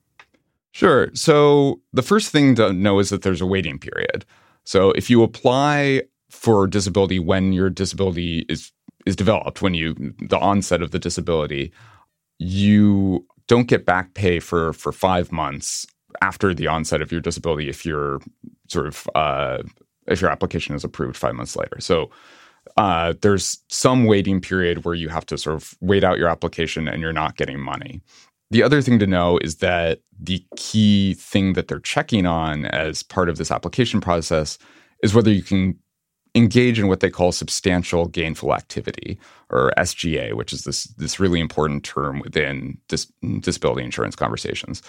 [0.72, 1.10] Sure.
[1.14, 4.26] So the first thing to know is that there's a waiting period.
[4.64, 8.72] So if you apply for disability when your disability is
[9.06, 11.72] is developed, when you the onset of the disability,
[12.40, 15.86] you don't get back pay for for five months
[16.22, 18.22] after the onset of your disability if you're
[18.68, 19.62] sort of uh,
[20.08, 21.80] if your application is approved five months later.
[21.80, 22.12] So
[22.78, 26.88] uh, there's some waiting period where you have to sort of wait out your application
[26.88, 28.02] and you're not getting money.
[28.52, 33.02] The other thing to know is that the key thing that they're checking on as
[33.02, 34.58] part of this application process
[35.02, 35.78] is whether you can
[36.36, 39.19] engage in what they call substantial gainful activity
[39.50, 44.82] or SGA, which is this this really important term within dis- disability insurance conversations.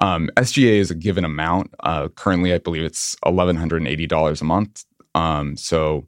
[0.00, 1.72] Um, SGA is a given amount.
[1.80, 4.84] Uh, currently, I believe it's eleven hundred and eighty dollars a month.
[5.14, 6.06] Um, so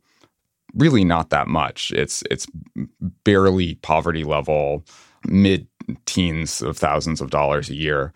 [0.75, 1.93] really not that much.
[1.93, 2.47] It's it's
[3.25, 4.85] barely poverty level,
[5.27, 5.67] mid
[6.07, 8.13] teens of thousands of dollars a year.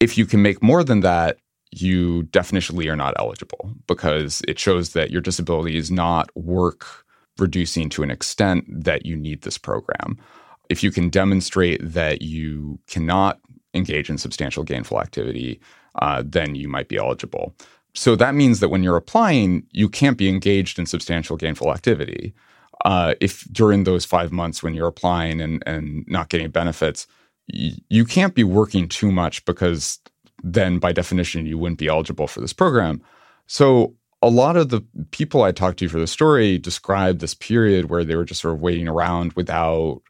[0.00, 1.38] If you can make more than that,
[1.70, 7.04] you definitionally are not eligible because it shows that your disability is not work
[7.38, 10.18] reducing to an extent that you need this program.
[10.68, 13.40] If you can demonstrate that you cannot
[13.74, 15.60] engage in substantial gainful activity,
[16.00, 17.54] uh, then you might be eligible.
[17.94, 22.32] So that means that when you're applying, you can't be engaged in substantial gainful activity.
[22.84, 27.06] Uh, if during those five months when you're applying and, and not getting benefits,
[27.52, 29.98] y- you can't be working too much because
[30.42, 33.00] then by definition you wouldn't be eligible for this program.
[33.46, 37.90] So a lot of the people I talked to for the story described this period
[37.90, 40.00] where they were just sort of waiting around without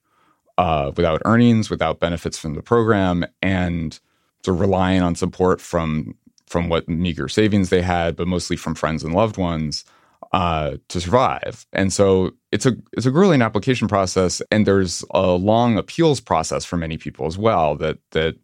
[0.58, 3.98] uh, without earnings, without benefits from the program, and
[4.44, 6.14] sort of relying on support from
[6.52, 9.84] from what meager savings they had, but mostly from friends and loved ones
[10.32, 11.66] uh, to survive.
[11.72, 16.64] And so it's a it's a grueling application process, and there's a long appeals process
[16.64, 17.74] for many people as well.
[17.76, 18.36] That that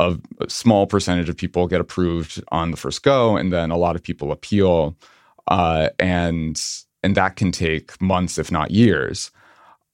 [0.00, 3.96] a, small percentage of people get approved on the first go, and then a lot
[3.96, 4.96] of people appeal,
[5.48, 6.60] uh, and
[7.02, 9.30] and that can take months, if not years.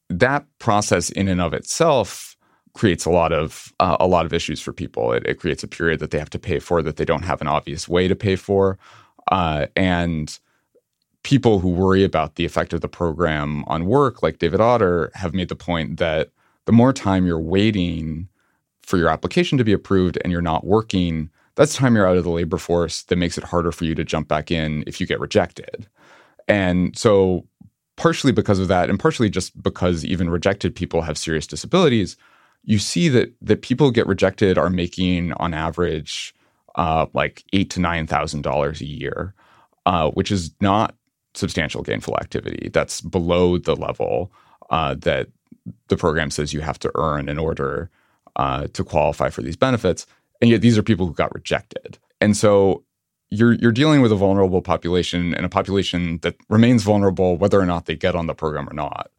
[0.09, 2.28] That process, in and of itself,
[2.79, 5.11] creates a lot of uh, a lot of issues for people.
[5.11, 7.41] It, it, creates a period that they have to pay for that they don't have
[7.41, 8.77] an obvious way to pay for,
[9.33, 10.39] uh, and
[11.23, 15.33] people who worry about the effect of the program on work, like David Autor, have
[15.33, 16.29] made the point that
[16.67, 18.29] the more time you're waiting
[18.81, 22.23] for your application to be approved and you're not working, that's time you're out of
[22.23, 25.05] the labor force that makes it harder for you to jump back in if you
[25.05, 25.85] get rejected.
[26.47, 27.45] And so,
[27.97, 32.15] partially because of that, and partially just because even rejected people have serious disabilities,
[32.63, 36.33] you see that that people get rejected are making on average
[36.75, 39.33] uh, like eight to nine thousand dollars a year,
[39.85, 40.95] uh, which is not
[41.33, 42.69] substantial gainful activity.
[42.73, 44.31] That's below the level
[44.69, 45.27] uh, that
[45.87, 47.89] the program says you have to earn in order
[48.35, 50.05] uh, to qualify for these benefits.
[50.41, 51.97] And yet these are people who got rejected.
[52.21, 52.83] And so
[53.29, 57.65] you're you're dealing with a vulnerable population and a population that remains vulnerable whether or
[57.65, 59.11] not they get on the program or not.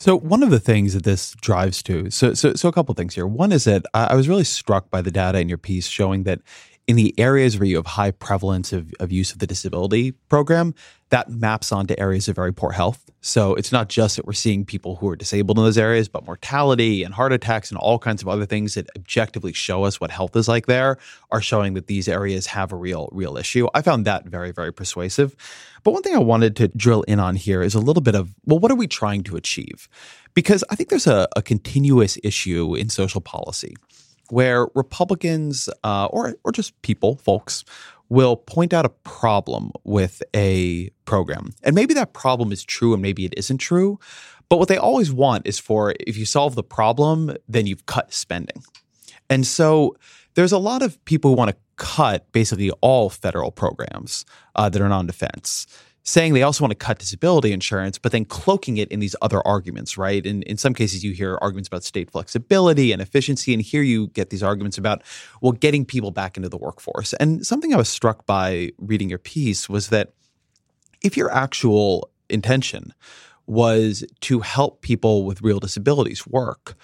[0.00, 3.14] So one of the things that this drives to, so so so a couple things
[3.14, 3.26] here.
[3.26, 6.40] One is that I was really struck by the data in your piece showing that
[6.86, 10.74] in the areas where you have high prevalence of, of use of the disability program,
[11.10, 13.10] that maps onto areas of very poor health.
[13.20, 16.24] So it's not just that we're seeing people who are disabled in those areas, but
[16.24, 20.10] mortality and heart attacks and all kinds of other things that objectively show us what
[20.10, 20.98] health is like there
[21.30, 23.66] are showing that these areas have a real, real issue.
[23.74, 25.34] I found that very, very persuasive.
[25.82, 28.34] But one thing I wanted to drill in on here is a little bit of,
[28.44, 29.88] well, what are we trying to achieve?
[30.34, 33.74] Because I think there's a, a continuous issue in social policy
[34.30, 37.64] where Republicans uh, or or just people, folks,
[38.08, 43.02] will point out a problem with a program, and maybe that problem is true, and
[43.02, 43.98] maybe it isn't true.
[44.48, 48.12] But what they always want is for if you solve the problem, then you've cut
[48.12, 48.62] spending,
[49.28, 49.96] and so
[50.34, 54.24] there's a lot of people who want to cut basically all federal programs
[54.56, 55.66] uh, that are non-defense
[56.02, 59.46] saying they also want to cut disability insurance, but then cloaking it in these other
[59.46, 60.24] arguments, right?
[60.24, 64.08] And in some cases, you hear arguments about state flexibility and efficiency, and here you
[64.08, 65.02] get these arguments about,
[65.42, 67.12] well, getting people back into the workforce.
[67.14, 70.12] And something I was struck by reading your piece was that
[71.02, 72.94] if your actual intention
[73.46, 76.74] was to help people with real disabilities work,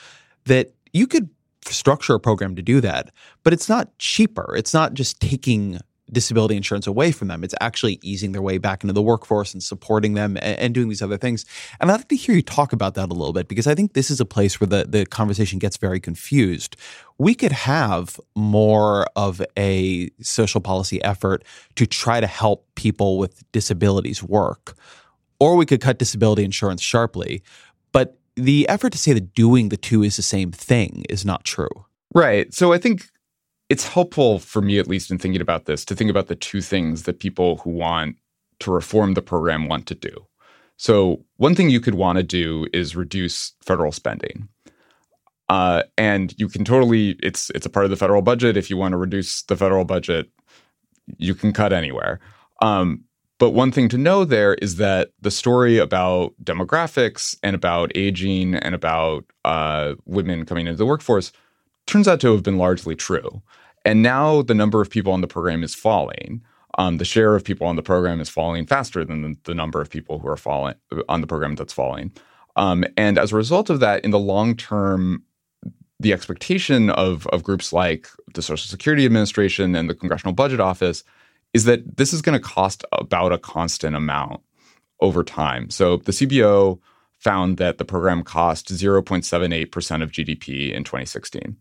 [0.44, 1.28] that you could
[1.66, 3.10] structure a program to do that,
[3.42, 4.54] but it's not cheaper.
[4.56, 5.78] It's not just taking
[6.12, 7.42] disability insurance away from them.
[7.42, 10.88] It's actually easing their way back into the workforce and supporting them and, and, doing
[10.88, 11.46] these other things.
[11.80, 13.94] And I'd like to hear you talk about that a little bit because I think
[13.94, 16.76] this is a place where the, the conversation gets very confused.
[17.18, 21.44] We could have more of a social policy effort
[21.76, 24.76] to try to help people with disabilities work,
[25.40, 27.42] or we could cut disability insurance sharply.
[27.92, 31.44] But the effort to say that doing the two is the same thing is not
[31.44, 31.86] true.
[32.14, 32.52] Right.
[32.52, 33.08] So I think
[33.68, 36.60] it's helpful for me, at least in thinking about this, to think about the two
[36.60, 38.16] things that people who want
[38.60, 40.26] to reform the program want to do.
[40.76, 44.48] So, one thing you could want to do is reduce federal spending.
[45.48, 48.56] Uh, and you can totally it's it's a part of the federal budget.
[48.56, 50.30] If you want to reduce the federal budget,
[51.18, 52.18] you can cut anywhere.
[52.62, 53.04] Um,
[53.38, 58.54] but one thing to know there is that the story about demographics and about aging
[58.54, 61.32] and about uh, women coming into the workforce
[61.86, 63.42] turns out to have been largely true.
[63.84, 66.42] And now the number of people on the program is falling.
[66.78, 69.80] Um, the share of people on the program is falling faster than the, the, number
[69.80, 70.74] of people who are falling
[71.08, 72.10] on the program that's falling.
[72.56, 75.22] Um, and as a result of that, in the long term,
[76.00, 81.04] the expectation of, of groups like the Social Security Administration and the Congressional Budget Office
[81.52, 84.40] is that this is going to cost about a constant amount
[85.00, 85.70] over time.
[85.70, 86.80] So the CBO
[87.24, 91.56] found that the program cost 0.78% of GDP in 2016.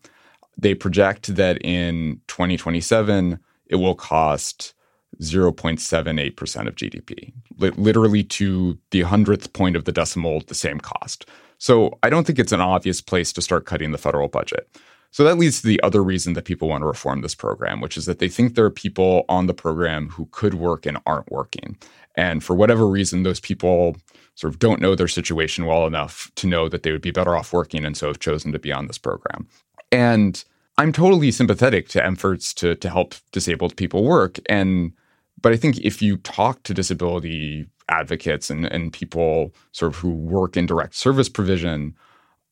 [0.57, 4.73] They project that in 2027, it will cost
[5.21, 11.27] 0.78% of GDP, literally to the hundredth point of the decimal, the same cost.
[11.57, 14.67] So I don't think it's an obvious place to start cutting the federal budget.
[15.11, 17.97] So that leads to the other reason that people want to reform this program, which
[17.97, 21.31] is that they think there are people on the program who could work and aren't
[21.31, 21.77] working.
[22.15, 23.95] And for whatever reason, those people
[24.35, 27.35] sort of don't know their situation well enough to know that they would be better
[27.35, 29.47] off working and so have chosen to be on this program.
[29.91, 30.43] And
[30.77, 34.39] I'm totally sympathetic to efforts to to help disabled people work.
[34.47, 34.93] And
[35.41, 40.09] but I think if you talk to disability advocates and, and people sort of who
[40.09, 41.95] work in direct service provision,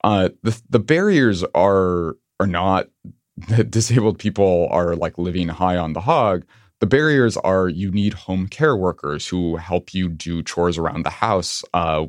[0.03, 2.89] uh, the the barriers are are not
[3.49, 6.45] that disabled people are like living high on the hog.
[6.81, 11.09] The barriers are you need home care workers who help you do chores around the
[11.09, 12.05] house uh,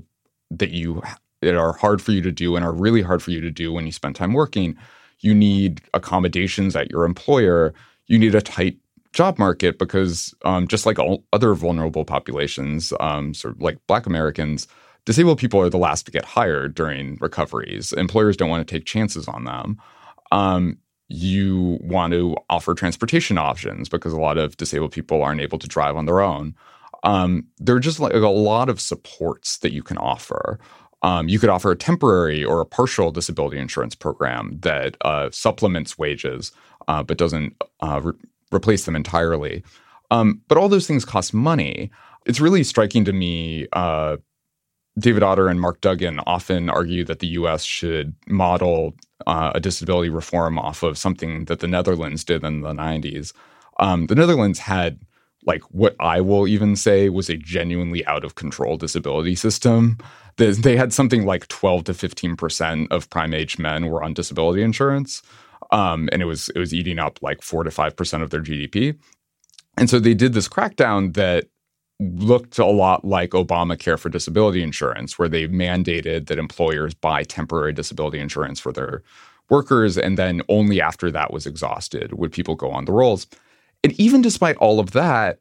[0.50, 1.02] that you
[1.40, 3.72] that are hard for you to do and are really hard for you to do
[3.72, 4.76] when you spend time working
[5.22, 7.72] you need accommodations at your employer.
[8.06, 8.76] You need a tight
[9.12, 14.06] job market because um, just like all other vulnerable populations, um, sort of like Black
[14.06, 14.66] Americans,
[15.04, 17.92] disabled people are the last to get hired during recoveries.
[17.92, 19.78] Employers don't want to take chances on them.
[20.32, 20.78] Um,
[21.08, 25.68] you want to offer transportation options because a lot of disabled people aren't able to
[25.68, 26.54] drive on their own.
[27.04, 30.58] Um, there are just like a lot of supports that you can offer.
[31.02, 35.98] Um, you could offer a temporary or a partial disability insurance program that uh, supplements
[35.98, 36.52] wages
[36.88, 38.12] uh, but doesn't uh, re-
[38.52, 39.62] replace them entirely.
[40.10, 41.90] Um, but all those things cost money.
[42.26, 43.66] It's really striking to me.
[44.98, 47.64] David Autor and Mark Duggan often argue that the U.S.
[47.64, 48.94] should model
[49.26, 53.32] uh, a disability reform off of something that the Netherlands did in the 90s.
[53.80, 55.00] Um, the Netherlands had
[55.44, 59.98] like what I will even say was a genuinely out of control disability system
[60.36, 64.62] they had something like 12 to 15 percent of prime age men were on disability
[64.62, 65.22] insurance,
[65.70, 68.42] um, and it was it was eating up like four to five percent of their
[68.42, 68.98] GDP.
[69.76, 71.46] And so they did this crackdown that
[72.16, 77.72] looked a lot like Obamacare for disability insurance, where they mandated that employers buy temporary
[77.72, 79.02] disability insurance for their
[79.50, 83.26] workers, and then only after that was exhausted would people go on the rolls.
[83.84, 85.40] And even despite all of that,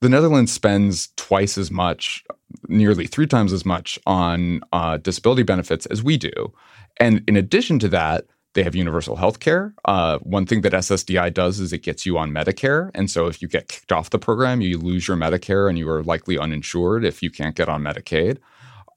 [0.00, 2.24] the Netherlands spends twice as much,
[2.68, 6.52] nearly three times as much on uh, disability benefits as we do.
[6.98, 8.24] And in addition to that,
[8.54, 9.74] they have universal health care.
[9.84, 12.90] Uh, one thing that SSDI does is it gets you on Medicare.
[12.94, 15.88] And so if you get kicked off the program, you lose your Medicare and you
[15.88, 18.38] are likely uninsured if you can't get on Medicaid.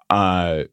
[0.10, 0.64] Uh,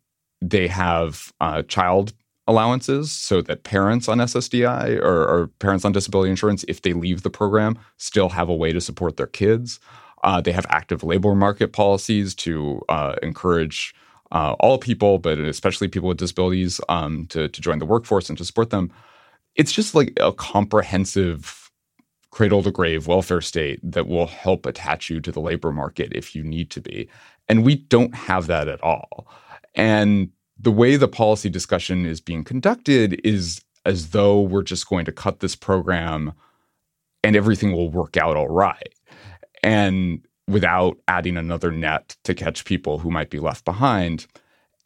[0.40, 2.14] they have uh, child
[2.46, 7.22] allowances so that parents on SSDI or, or, parents on disability insurance, if they leave
[7.22, 9.78] the program, still have a way to support their kids.
[10.24, 13.94] Uh, they have active labor market policies to uh, encourage
[14.32, 18.38] uh, all people, but especially people with disabilities, um, to, to join the workforce and
[18.38, 18.92] to support them.
[19.56, 21.70] It's just like a comprehensive
[22.30, 26.34] cradle to grave welfare state that will help attach you to the labor market if
[26.34, 27.08] you need to be.
[27.48, 29.26] And we don't have that at all.
[29.74, 35.04] And the way the policy discussion is being conducted is as though we're just going
[35.06, 36.32] to cut this program
[37.24, 38.94] and everything will work out all right
[39.62, 44.26] and without adding another net to catch people who might be left behind.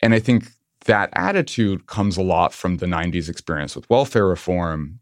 [0.03, 0.49] And I think
[0.85, 5.01] that attitude comes a lot from the 90s experience with welfare reform,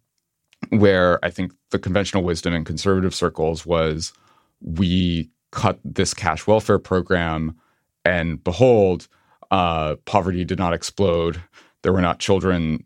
[0.71, 4.13] where I think the conventional wisdom in conservative circles was
[4.61, 7.57] we cut this cash welfare program,
[8.05, 9.09] and behold,
[9.51, 11.43] uh, poverty did not explode.
[11.83, 12.85] There were not children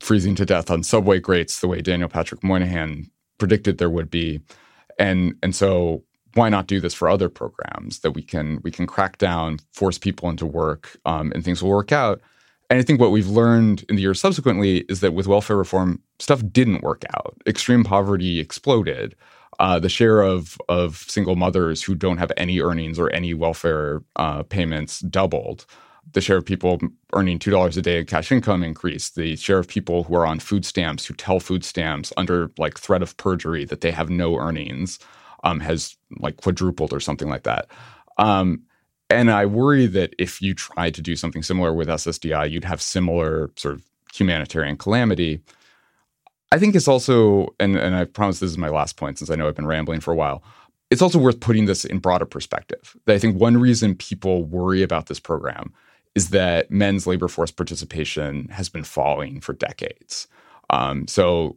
[0.00, 3.08] freezing to death on subway grates the way Daniel Patrick Moynihan
[3.38, 4.40] predicted there would be.
[4.98, 6.02] And and so
[6.34, 9.98] why not do this for other programs that we can we can crack down, force
[9.98, 12.20] people into work, um, and things will work out.
[12.70, 16.00] And I think what we've learned in the years subsequently is that with welfare reform,
[16.20, 17.36] stuff didn't work out.
[17.46, 19.16] Extreme poverty exploded.
[19.60, 24.02] Uh, the share of of single mothers who don't have any earnings or any welfare
[24.16, 25.66] uh, payments doubled.
[26.14, 26.80] The share of people
[27.14, 29.16] earning two dollars a day in cash income increased.
[29.16, 32.78] The share of people who are on food stamps who tell food stamps under like
[32.78, 34.98] threat of perjury that they have no earnings
[35.42, 37.68] um, has like quadrupled or something like that.
[38.18, 38.62] Um,
[39.10, 42.80] and I worry that if you tried to do something similar with SSDI, you'd have
[42.80, 43.82] similar sort of
[44.14, 45.40] humanitarian calamity.
[46.50, 49.36] I think it's also, and, and I promise this is my last point since I
[49.36, 50.42] know I've been rambling for a while.
[50.90, 52.94] It's also worth putting this in broader perspective.
[53.06, 55.72] I think one reason people worry about this program
[56.14, 60.28] is that men's labor force participation has been falling for decades.
[60.68, 61.56] Um, so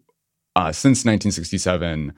[0.55, 2.13] uh, since 1967,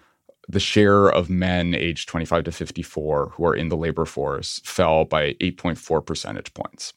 [0.50, 5.06] the share of men aged 25 to 54 who are in the labor force fell
[5.06, 6.94] by 8.4 percentage points.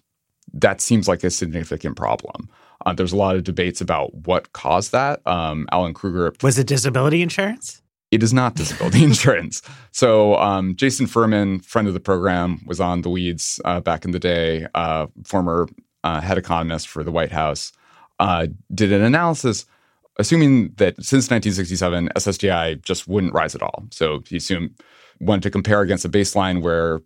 [0.52, 2.48] That seems like a significant problem.
[2.86, 5.26] Uh, there's a lot of debates about what caused that.
[5.26, 6.32] Um, Alan Krueger.
[6.42, 7.82] Was it disability insurance?
[8.10, 9.62] It is not disability insurance.
[9.92, 14.10] So, um, Jason Furman, friend of the program, was on the weeds uh, back in
[14.12, 15.68] the day, uh, former
[16.02, 17.72] uh, head economist for the White House,
[18.18, 19.66] uh, did an analysis
[20.20, 23.84] assuming that since 1967, SSDI just wouldn't rise at all.
[23.90, 24.74] So he assumed
[25.20, 27.00] wanted to compare against a baseline where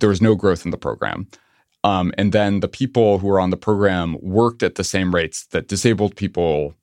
[0.00, 1.26] there was no growth in the program.
[1.84, 5.46] Um, and then the people who were on the program worked at the same rates
[5.48, 6.74] that disabled people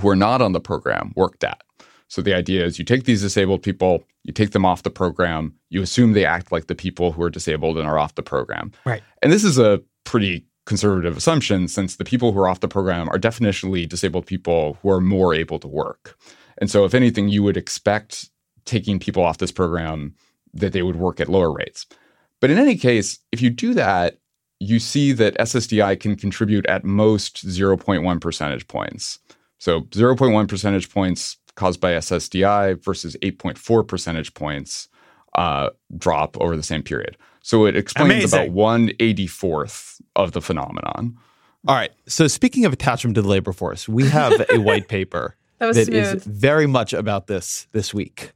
[0.00, 1.62] who are not on the program worked at.
[2.08, 5.54] So the idea is you take these disabled people, you take them off the program,
[5.70, 8.70] you assume they act like the people who are disabled and are off the program.
[8.84, 9.02] Right.
[9.22, 13.06] And this is a pretty conservative assumption since the people who are off the program
[13.10, 16.18] are definitionally disabled people who are more able to work.
[16.56, 18.30] And so, if anything, you would expect
[18.64, 20.14] taking people off this program
[20.54, 21.84] that they would work at lower rates.
[22.40, 24.16] But in any case, if you do that,
[24.60, 29.18] you see that SSDI can contribute at most 0.1 percentage points.
[29.58, 34.88] So 0.1 percentage points caused by SSDI versus 8.4 percentage points
[35.34, 35.68] uh,
[35.98, 37.18] drop over the same period.
[37.42, 38.38] So it explains Amazing.
[38.40, 41.16] about one eighty fourth of the phenomenon.
[41.66, 41.92] All right.
[42.06, 45.76] So speaking of attachment to the labor force, we have a white paper That was
[45.76, 48.32] that is very much about this this week.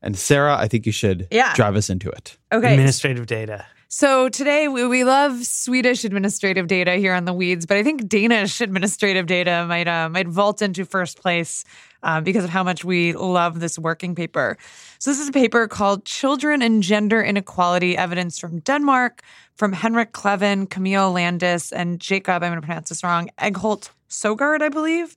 [0.00, 1.52] And Sarah, I think you should Yeah.
[1.54, 2.38] drive us into it.
[2.52, 2.72] Okay.
[2.72, 3.66] Administrative data.
[3.88, 8.08] So today we, we love Swedish administrative data here on the weeds, but I think
[8.08, 11.64] Danish administrative data might uh, might vault into first place
[12.02, 14.56] uh, because of how much we love this working paper.
[14.98, 19.22] So this is a paper called "Children and Gender Inequality: Evidence from Denmark"
[19.56, 22.42] from Henrik Kleven, Camille Landais, and Jakob.
[22.42, 23.28] I'm going to pronounce this wrong.
[23.38, 25.16] Egholt Søgaard, I believe.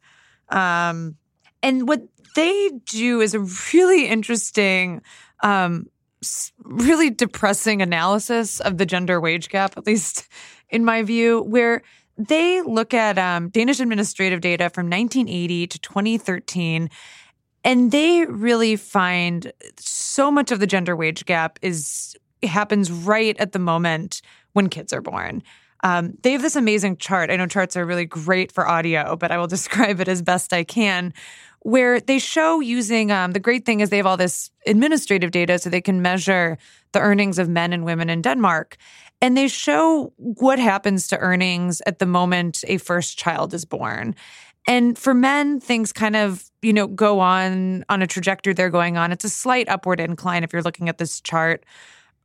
[0.49, 1.15] Um,
[1.63, 2.03] and what
[2.35, 3.39] they do is a
[3.73, 5.01] really interesting
[5.41, 5.87] um,
[6.63, 10.27] really depressing analysis of the gender wage gap, at least
[10.69, 11.81] in my view, where
[12.17, 16.89] they look at um, Danish administrative data from 1980 to 2013,
[17.63, 23.53] and they really find so much of the gender wage gap is happens right at
[23.53, 24.21] the moment
[24.53, 25.41] when kids are born.
[25.83, 27.29] Um, they have this amazing chart.
[27.29, 30.53] I know charts are really great for audio, but I will describe it as best
[30.53, 31.13] I can
[31.65, 35.57] where they show using um, the great thing is they have all this administrative data
[35.57, 36.59] so they can measure
[36.91, 38.77] the earnings of men and women in Denmark.
[39.21, 44.15] And they show what happens to earnings at the moment a first child is born.
[44.67, 48.97] And for men, things kind of, you know, go on on a trajectory they're going
[48.97, 49.11] on.
[49.11, 51.65] It's a slight upward incline if you're looking at this chart.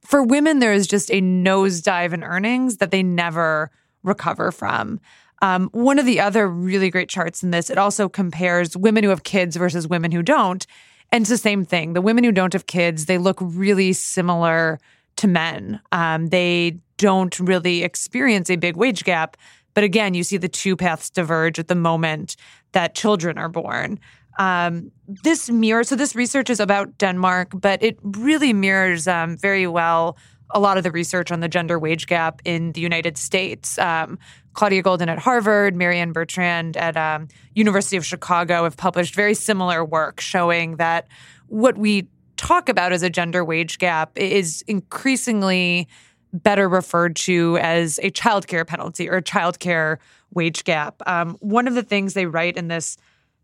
[0.03, 3.71] For women, there is just a nosedive in earnings that they never
[4.03, 5.01] recover from.
[5.43, 9.11] Um, one of the other really great charts in this, it also compares women who
[9.11, 10.67] have kids versus women who don't.
[11.13, 11.93] And it's the same thing.
[11.93, 14.79] The women who don't have kids, they look really similar
[15.21, 15.81] to men.
[15.93, 19.37] Um, they don't really experience a big wage gap.
[19.75, 22.37] But again, you see the two paths diverge at the moment
[22.73, 24.01] that children are born.
[24.39, 29.67] Um, this mirror, so this research is about Denmark, but it really mirrors um, very
[29.67, 30.17] well
[30.53, 33.79] a lot of the research on the gender wage gap in the United States.
[33.79, 34.19] Um,
[34.55, 39.85] Claudia Goldin at Harvard, Marianne Bertrand at um, University of Chicago have published very similar
[39.85, 41.07] work showing that
[41.47, 42.09] what we
[42.41, 45.87] talk about as a gender wage gap is increasingly
[46.33, 49.99] better referred to as a childcare penalty or childcare
[50.33, 51.03] wage gap.
[51.07, 52.97] Um, one of the things they write in this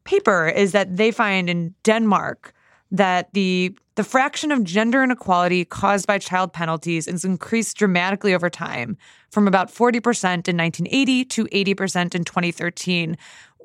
[0.05, 2.55] paper is that they find in Denmark
[2.91, 8.51] that the the fraction of gender inequality caused by child penalties has increased dramatically over
[8.51, 8.97] time
[9.31, 10.03] from about 40%
[10.49, 13.17] in 1980 to 80% in 2013.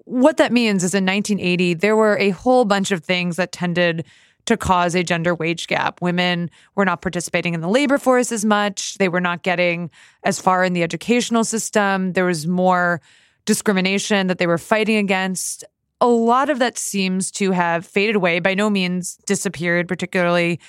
[0.06, 4.06] What that means is in 1980, there were a whole bunch of things that tended
[4.46, 6.02] to cause a gender wage gap.
[6.02, 8.98] Women were not participating in the labor force as much.
[8.98, 9.90] They were not getting
[10.24, 12.14] as far in the educational system.
[12.14, 13.02] There was more
[13.46, 15.64] discrimination that they were fighting against.
[16.00, 20.60] A lot of that seems to have faded away, by no means disappeared, particularly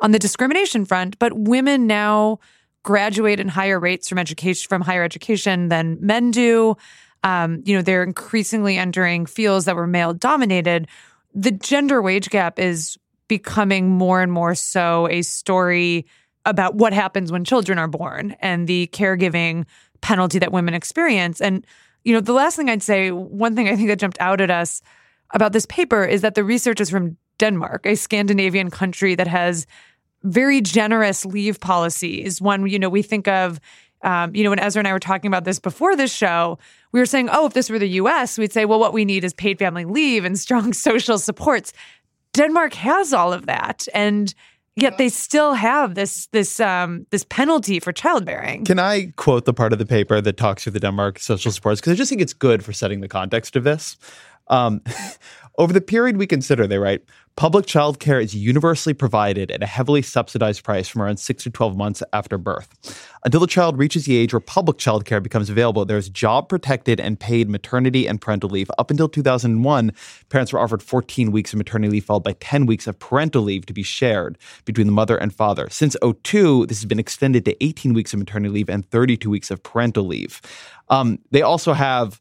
[0.00, 1.18] on the discrimination front.
[1.18, 2.38] But women now
[2.82, 6.76] graduate in higher rates from education from higher education than men do.
[7.24, 10.88] Um, you know, they're increasingly entering fields that were male dominated.
[11.34, 12.98] The gender wage gap is
[13.32, 16.04] becoming more and more so a story
[16.44, 19.64] about what happens when children are born and the caregiving
[20.02, 21.40] penalty that women experience.
[21.40, 21.66] And,
[22.04, 24.50] you know, the last thing I'd say, one thing I think that jumped out at
[24.50, 24.82] us
[25.30, 29.66] about this paper is that the research is from Denmark, a Scandinavian country that has
[30.24, 32.38] very generous leave policies.
[32.38, 33.60] One, you know, we think of,
[34.02, 36.58] um, you know, when Ezra and I were talking about this before this show,
[36.92, 39.24] we were saying, oh, if this were the US, we'd say, well, what we need
[39.24, 41.72] is paid family leave and strong social supports.
[42.34, 43.86] Denmark has all of that.
[43.94, 44.34] And
[44.76, 48.64] yet they still have this this um, this penalty for childbearing.
[48.64, 51.80] Can I quote the part of the paper that talks through the Denmark social supports?
[51.80, 53.96] Because I just think it's good for setting the context of this.
[54.52, 54.82] Um,
[55.58, 57.02] over the period we consider, they write,
[57.36, 61.50] public child care is universally provided at a heavily subsidized price from around 6 to
[61.50, 62.68] 12 months after birth.
[63.24, 66.48] Until the child reaches the age where public child care becomes available, there is job
[66.48, 68.70] protected and paid maternity and parental leave.
[68.78, 69.92] Up until 2001,
[70.28, 73.64] parents were offered 14 weeks of maternity leave, followed by 10 weeks of parental leave
[73.66, 75.68] to be shared between the mother and father.
[75.70, 79.50] Since 02, this has been extended to 18 weeks of maternity leave and 32 weeks
[79.50, 80.40] of parental leave.
[80.90, 82.20] Um, they also have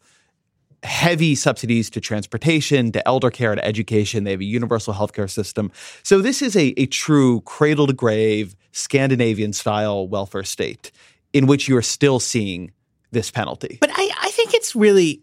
[0.84, 4.24] heavy subsidies to transportation, to elder care, to education.
[4.24, 5.72] They have a universal healthcare system.
[6.04, 10.92] So this is a, a true cradle to grave Scandinavian style welfare state
[11.34, 12.72] in which you are still seeing
[13.12, 13.78] this penalty.
[13.80, 15.22] But I, I think it's really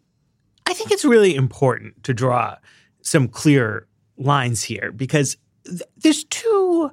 [0.68, 2.56] I think it's really important to draw
[3.00, 3.86] some clear
[4.18, 6.90] lines here because th- there's two,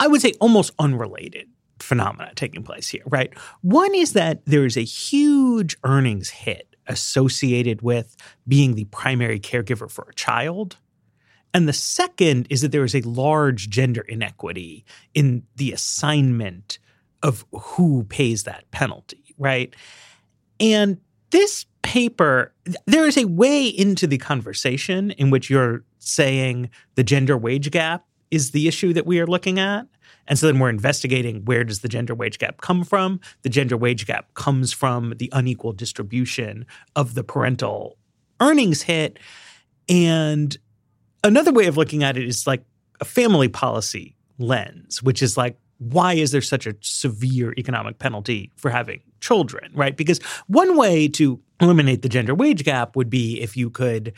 [0.00, 1.46] I would say almost unrelated
[1.80, 3.30] phenomena taking place here, right?
[3.60, 8.16] One is that there is a huge earnings hit associated with
[8.46, 10.76] being the primary caregiver for a child.
[11.54, 14.84] And the second is that there is a large gender inequity
[15.14, 16.78] in the assignment
[17.22, 19.74] of who pays that penalty, right?
[20.58, 20.98] And
[21.30, 22.52] this paper,
[22.86, 28.04] there is a way into the conversation in which you're saying the gender wage gap
[28.30, 29.86] is the issue that we are looking at.
[30.30, 33.20] And so then we're investigating where does the gender wage gap come from?
[33.42, 37.98] The gender wage gap comes from the unequal distribution of the parental
[38.40, 39.18] earnings hit.
[39.88, 40.56] And
[41.24, 42.62] another way of looking at it is like
[43.00, 48.52] a family policy lens, which is like, why is there such a severe economic penalty
[48.56, 49.96] for having children, right?
[49.96, 54.12] Because one way to eliminate the gender wage gap would be if you could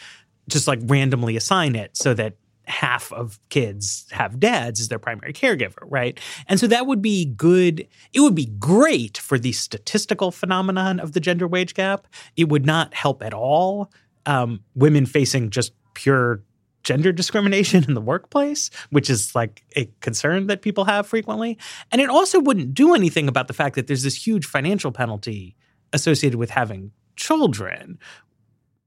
[0.48, 2.34] just like randomly assign it so that
[2.66, 6.18] half of kids have dads as their primary caregiver, right?
[6.46, 7.86] And so that would be good.
[8.12, 12.06] It would be great for the statistical phenomenon of the gender wage gap.
[12.36, 13.90] It would not help at all
[14.26, 16.42] um, women facing just pure
[16.82, 21.58] gender discrimination in the workplace, which is like a concern that people have frequently.
[21.90, 25.56] And it also wouldn't do anything about the fact that there's this huge financial penalty
[25.92, 27.98] associated with having children,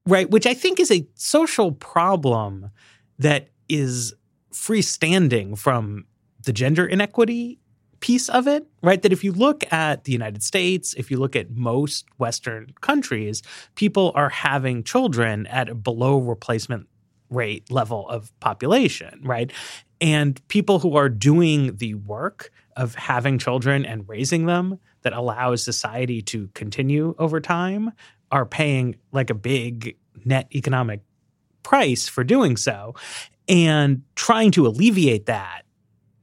[0.06, 0.30] right?
[0.30, 2.72] Which I think is a social problem
[3.20, 4.14] that is
[4.54, 6.06] freestanding from
[6.44, 7.60] the gender inequity
[8.00, 9.02] piece of it, right?
[9.02, 13.42] That if you look at the United States, if you look at most Western countries,
[13.76, 16.88] people are having children at a below replacement
[17.30, 19.52] rate level of population, right?
[20.00, 25.64] And people who are doing the work of having children and raising them that allows
[25.64, 27.92] society to continue over time
[28.32, 31.02] are paying like a big net economic
[31.64, 32.94] price for doing so.
[33.48, 35.66] And trying to alleviate that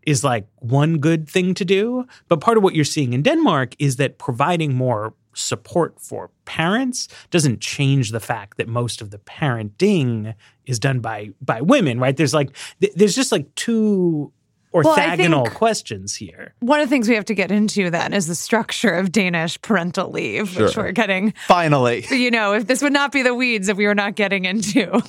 [0.07, 2.07] is like one good thing to do.
[2.29, 7.09] But part of what you're seeing in Denmark is that providing more support for parents
[7.31, 10.35] doesn't change the fact that most of the parenting
[10.67, 12.17] is done by by women, right?
[12.17, 14.33] There's like th- there's just like two
[14.75, 16.55] orthogonal well, questions here.
[16.61, 19.61] One of the things we have to get into then is the structure of Danish
[19.61, 20.67] parental leave, sure.
[20.67, 21.35] which we're getting.
[21.47, 22.07] Finally.
[22.11, 25.03] You know, if this would not be the weeds if we were not getting into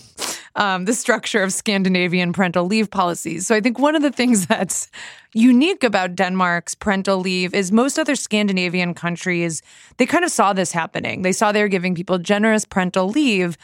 [0.56, 3.47] um, the structure of Scandinavian parental leave policies.
[3.47, 4.89] So I think one of the things that's
[5.34, 9.62] unique about Denmark's parental leave is most other Scandinavian countries,
[9.97, 11.24] they kind of saw this happening.
[11.24, 13.58] They saw they were giving people generous parental leave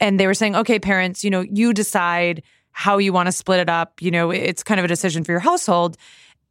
[0.00, 2.42] and they were saying, okay, parents, you know, you decide
[2.72, 4.02] how you want to split it up.
[4.02, 5.96] You know, it's kind of a decision for your household.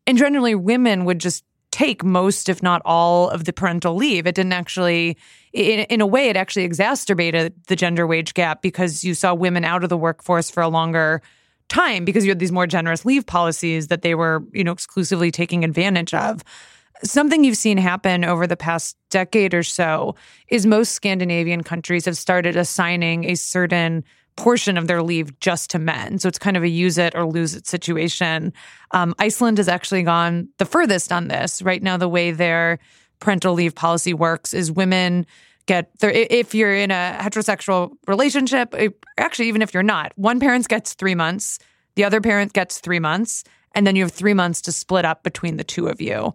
[0.07, 4.27] And generally, women would just take most, if not all, of the parental leave.
[4.27, 5.17] It didn't actually,
[5.53, 9.65] in, in a way, it actually exacerbated the gender wage gap because you saw women
[9.65, 11.23] out of the workforce for a longer
[11.69, 15.31] time because you had these more generous leave policies that they were, you know, exclusively
[15.31, 16.43] taking advantage of.
[17.03, 20.13] Something you've seen happen over the past decade or so
[20.49, 24.03] is most Scandinavian countries have started assigning a certain
[24.35, 26.19] portion of their leave just to men.
[26.19, 28.53] So it's kind of a use it or lose it situation.
[28.91, 31.61] Um, Iceland has actually gone the furthest on this.
[31.61, 32.79] Right now, the way their
[33.19, 35.25] parental leave policy works is women
[35.65, 38.75] get if you're in a heterosexual relationship,
[39.17, 41.59] actually, even if you're not, one parent gets three months,
[41.95, 45.23] the other parent gets three months, and then you have three months to split up
[45.23, 46.33] between the two of you.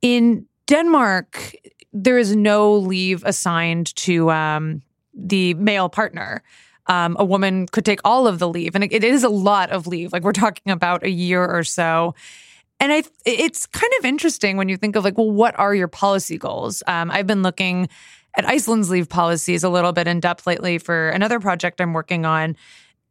[0.00, 1.54] In Denmark,
[1.92, 4.82] there is no leave assigned to um,
[5.14, 6.42] the male partner.
[6.88, 9.70] Um, a woman could take all of the leave, and it, it is a lot
[9.70, 10.12] of leave.
[10.12, 12.14] Like we're talking about a year or so.
[12.80, 15.86] And I, it's kind of interesting when you think of like, well, what are your
[15.86, 16.82] policy goals?
[16.88, 17.88] Um, I've been looking
[18.36, 22.24] at Iceland's leave policies a little bit in depth lately for another project I'm working
[22.24, 22.56] on.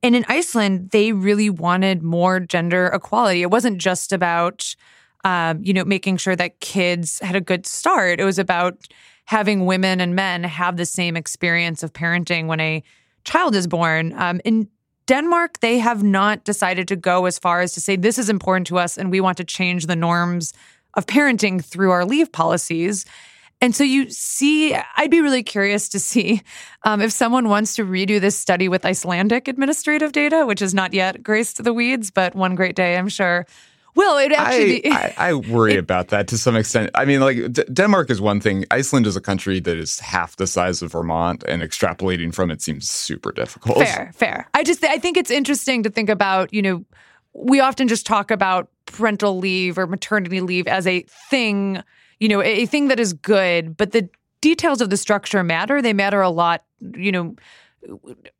[0.04, 3.44] And in Iceland, they really wanted more gender equality.
[3.44, 4.76] It wasn't just about
[5.24, 8.20] um, you know, making sure that kids had a good start.
[8.20, 8.78] It was about
[9.26, 12.84] having women and men have the same experience of parenting when a
[13.24, 14.14] child is born.
[14.18, 14.68] Um, in
[15.08, 18.68] Denmark, they have not decided to go as far as to say this is important
[18.68, 20.54] to us and we want to change the norms
[20.94, 23.06] of parenting through our leave policies.
[23.62, 26.42] And so you see, I'd be really curious to see
[26.84, 30.94] um, if someone wants to redo this study with Icelandic administrative data, which is not
[30.94, 33.46] yet graced the weeds, but one great day, I'm sure
[33.96, 34.92] well, it actually.
[34.92, 36.90] I, I, I worry it, about that to some extent.
[36.96, 38.66] I mean, like D- Denmark is one thing.
[38.72, 42.62] Iceland is a country that is half the size of Vermont, and extrapolating from it
[42.62, 43.80] seems super difficult.
[43.80, 44.48] Fair, fair.
[44.54, 46.54] I just I think it's interesting to think about.
[46.54, 46.86] You know,
[47.34, 51.84] we often just talk about parental leave or maternity leave as a thing.
[52.20, 54.08] You know, a thing that is good, but the
[54.42, 55.82] details of the structure matter.
[55.82, 56.64] They matter a lot.
[56.80, 57.36] You know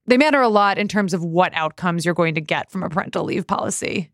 [0.06, 2.90] they matter a lot in terms of what outcomes you're going to get from a
[2.90, 4.11] parental leave policy.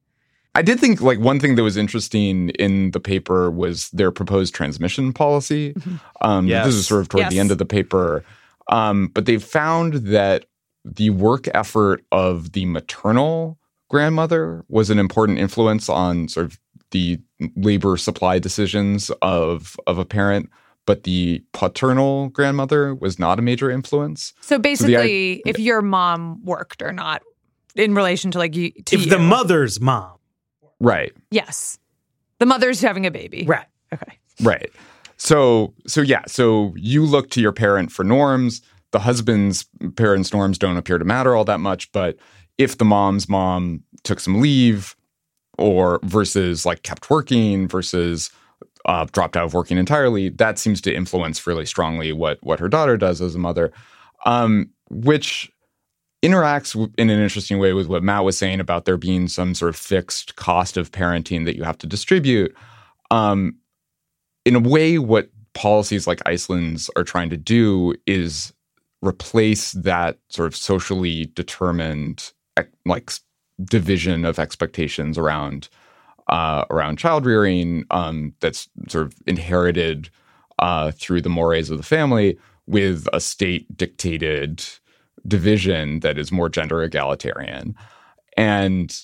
[0.57, 4.55] I did think like one thing that was interesting in the paper was their proposed
[4.55, 5.75] transmission policy.
[5.75, 5.95] Mm-hmm.
[6.21, 6.65] Um, yes.
[6.65, 7.31] This is sort of toward yes.
[7.31, 8.25] the end of the paper,
[8.69, 10.45] um, but they found that
[10.83, 17.19] the work effort of the maternal grandmother was an important influence on sort of the
[17.55, 20.49] labor supply decisions of of a parent
[20.87, 24.33] but the paternal grandmother was not a major influence.
[24.39, 27.21] So basically, so the, if your mom worked or not
[27.75, 29.09] in relation to like you, to if you.
[29.11, 30.16] the mother's mom
[30.79, 31.13] Right.
[31.31, 31.79] Yes.
[32.39, 33.45] The mother's having a baby.
[33.47, 33.65] Right.
[33.93, 34.17] Okay.
[34.41, 34.71] Right.
[35.17, 38.61] So so yeah, so you look to your parent for norms.
[38.91, 39.65] The husband's
[39.95, 42.17] parents' norms don't appear to matter all that much, but
[42.57, 44.95] if the mom's mom took some leave
[45.57, 48.29] or versus like kept working versus
[48.85, 52.69] uh, dropped out of working entirely, that seems to influence really strongly what what her
[52.69, 53.71] daughter does as a mother.
[54.25, 55.51] Um, which
[56.23, 59.69] interacts in an interesting way with what Matt was saying about there being some sort
[59.69, 62.55] of fixed cost of parenting that you have to distribute.
[63.11, 63.55] Um,
[64.45, 68.53] in a way, what policies like Iceland's are trying to do is
[69.01, 72.31] replace that sort of socially determined
[72.85, 73.11] like
[73.63, 75.69] division of expectations around
[76.29, 80.09] uh, around child rearing um, that's sort of inherited
[80.59, 84.63] uh, through the mores of the family with a state dictated
[85.27, 87.75] division that is more gender egalitarian.
[88.35, 88.95] And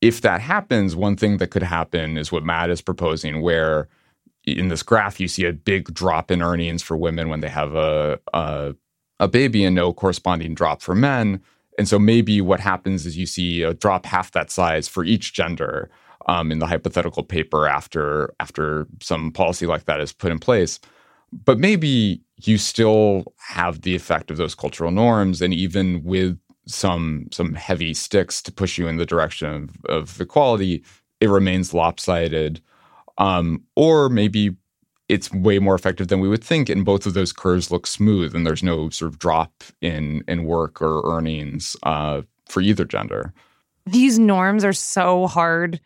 [0.00, 3.88] if that happens, one thing that could happen is what Matt is proposing, where
[4.44, 7.74] in this graph you see a big drop in earnings for women when they have
[7.74, 8.74] a, a,
[9.20, 11.40] a baby and no corresponding drop for men.
[11.76, 15.32] And so maybe what happens is you see a drop half that size for each
[15.32, 15.90] gender
[16.26, 20.78] um, in the hypothetical paper after after some policy like that is put in place.
[21.32, 27.26] But maybe you still have the effect of those cultural norms and even with some
[27.32, 30.84] some heavy sticks to push you in the direction of, of equality
[31.20, 32.60] it remains lopsided.
[33.16, 34.54] Um, or maybe
[35.08, 38.34] it's way more effective than we would think and both of those curves look smooth
[38.36, 43.32] and there's no sort of drop in in work or earnings uh, for either gender.
[43.86, 45.80] These norms are so hard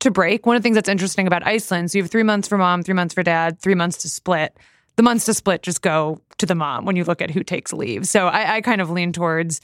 [0.00, 0.44] to break.
[0.44, 2.82] One of the things that's interesting about iceland so you have three months for mom
[2.82, 4.58] three months for dad three months to split
[4.96, 7.72] the months to split just go to the mom when you look at who takes
[7.72, 8.06] leave.
[8.06, 9.60] So I, I kind of lean towards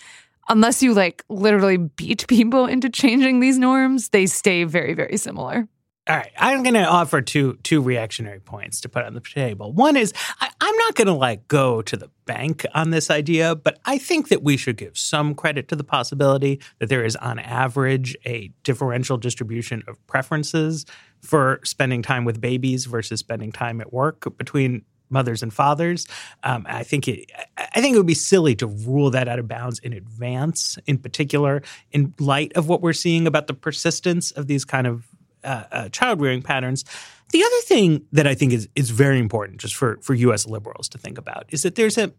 [0.48, 5.68] unless you like literally beat people into changing these norms, they stay very, very similar.
[6.08, 9.72] All right, I'm going to offer two two reactionary points to put on the table.
[9.72, 13.54] One is I, I'm not going to like go to the bank on this idea,
[13.54, 17.14] but I think that we should give some credit to the possibility that there is,
[17.16, 20.84] on average, a differential distribution of preferences
[21.20, 26.06] for spending time with babies versus spending time at work between mothers and fathers.
[26.42, 27.30] Um, I think it.
[27.56, 30.78] I think it would be silly to rule that out of bounds in advance.
[30.86, 35.06] In particular, in light of what we're seeing about the persistence of these kind of
[35.44, 36.84] uh, uh, child rearing patterns.
[37.32, 40.46] The other thing that I think is is very important, just for for U.S.
[40.46, 42.12] liberals to think about, is that there's a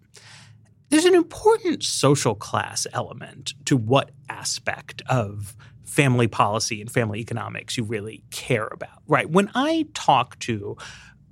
[0.90, 7.78] there's an important social class element to what aspect of family policy and family economics
[7.78, 9.30] you really care about, right?
[9.30, 10.78] When I talk to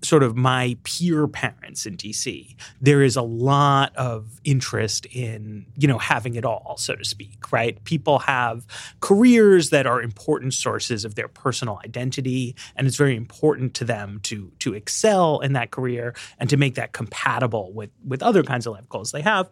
[0.02, 5.88] sort of my peer parents in DC, there is a lot of interest in, you
[5.88, 7.84] know, having it all, so to speak, right?
[7.84, 8.66] People have
[9.02, 14.20] careers that are important sources of their personal identity, and it's very important to them
[14.24, 18.66] to to excel in that career and to make that compatible with with other kinds
[18.68, 19.50] of life goals they have.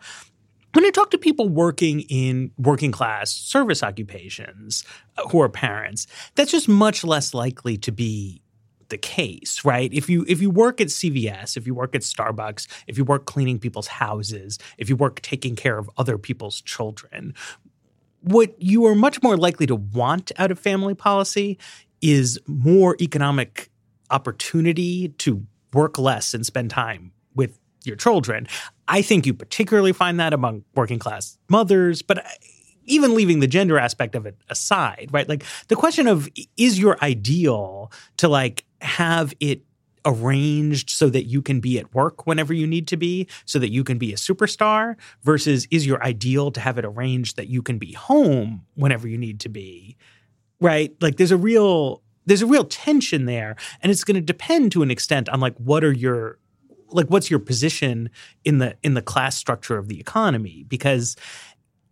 [0.73, 4.83] When I talk to people working in working class service occupations
[5.17, 8.41] uh, who are parents, that's just much less likely to be
[8.89, 9.91] the case, right?
[9.93, 13.25] If you if you work at CVS, if you work at Starbucks, if you work
[13.25, 17.33] cleaning people's houses, if you work taking care of other people's children,
[18.21, 21.57] what you are much more likely to want out of family policy
[22.01, 23.69] is more economic
[24.09, 28.47] opportunity to work less and spend time with your children.
[28.87, 32.25] I think you particularly find that among working class mothers, but
[32.87, 35.27] even leaving the gender aspect of it aside, right?
[35.27, 39.63] Like the question of is your ideal to like have it
[40.05, 43.71] arranged so that you can be at work whenever you need to be, so that
[43.71, 47.61] you can be a superstar, versus is your ideal to have it arranged that you
[47.61, 49.97] can be home whenever you need to be,
[50.61, 50.95] right?
[51.01, 54.83] Like there's a real there's a real tension there, and it's going to depend to
[54.83, 56.39] an extent on like what are your
[56.89, 58.09] like what's your position
[58.45, 61.15] in the in the class structure of the economy because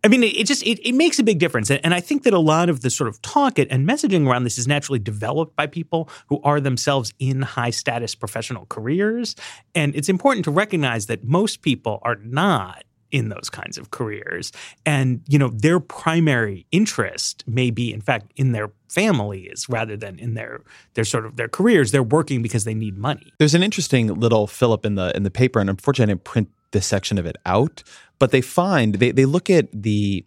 [0.06, 2.38] I mean, it, just it, it, makes a big difference, and, I think that a
[2.38, 6.08] lot of the sort of talk and messaging around this is naturally developed by people
[6.28, 9.34] who are themselves in high status professional careers,
[9.74, 14.52] and it's important to recognize that most people are not in those kinds of careers.
[14.84, 20.20] And you know their primary interest may be in fact in their families rather than
[20.20, 20.60] in their
[20.94, 21.90] their sort of their careers.
[21.90, 23.32] They're working because they need money.
[23.38, 26.48] There's an interesting little fillip in the in the paper and unfortunately i didn't print
[26.72, 27.82] this section of it out
[28.18, 30.24] but they find they, they look at the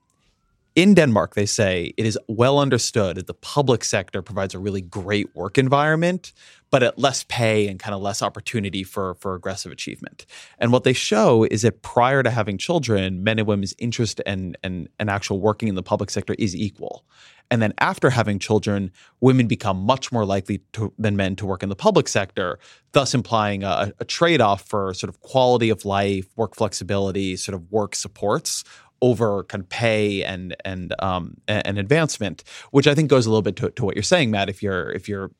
[0.76, 4.82] in Denmark, they say it is well understood that the public sector provides a really
[4.82, 6.32] great work environment,
[6.70, 10.26] but at less pay and kind of less opportunity for, for aggressive achievement.
[10.60, 14.58] And what they show is that prior to having children, men and women's interest and,
[14.64, 17.04] and, and actual working in the public sector is equal.
[17.52, 18.92] And then after having children,
[19.22, 22.60] women become much more likely to, than men to work in the public sector,
[22.92, 27.56] thus implying a, a trade off for sort of quality of life, work flexibility, sort
[27.56, 28.64] of work supports
[29.02, 33.42] over kind of pay and and um and advancement, which I think goes a little
[33.42, 34.50] bit to, to what you're saying, Matt.
[34.50, 35.32] If you're if you're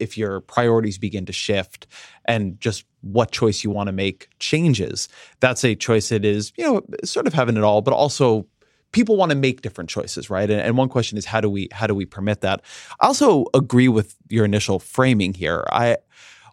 [0.00, 1.86] if your priorities begin to shift
[2.24, 5.08] and just what choice you want to make changes,
[5.40, 8.46] that's a choice that is you know sort of having it all, but also
[8.92, 10.48] people want to make different choices, right?
[10.50, 12.62] And, and, one question is how do we how do we permit that?
[13.00, 15.64] I also agree with your initial framing here.
[15.70, 15.98] I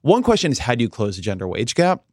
[0.02, 2.04] one question is how do you close the gender wage gap?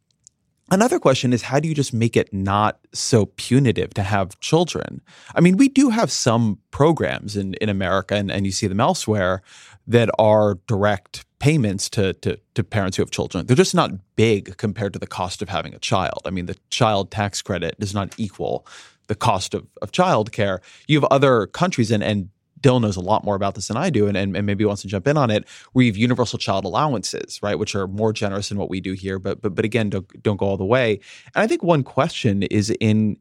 [0.71, 5.01] Another question is how do you just make it not so punitive to have children?
[5.35, 8.79] I mean, we do have some programs in, in America, and, and you see them
[8.79, 9.41] elsewhere,
[9.85, 13.45] that are direct payments to, to, to parents who have children.
[13.45, 16.21] They're just not big compared to the cost of having a child.
[16.25, 18.65] I mean, the child tax credit does not equal
[19.07, 20.59] the cost of, of childcare.
[20.87, 22.29] You have other countries, and, and
[22.61, 24.83] Dylan knows a lot more about this than I do, and, and, and maybe wants
[24.83, 25.47] to jump in on it.
[25.73, 29.19] We have universal child allowances, right, which are more generous than what we do here,
[29.19, 30.99] but but but again, don't don't go all the way.
[31.33, 33.17] And I think one question is in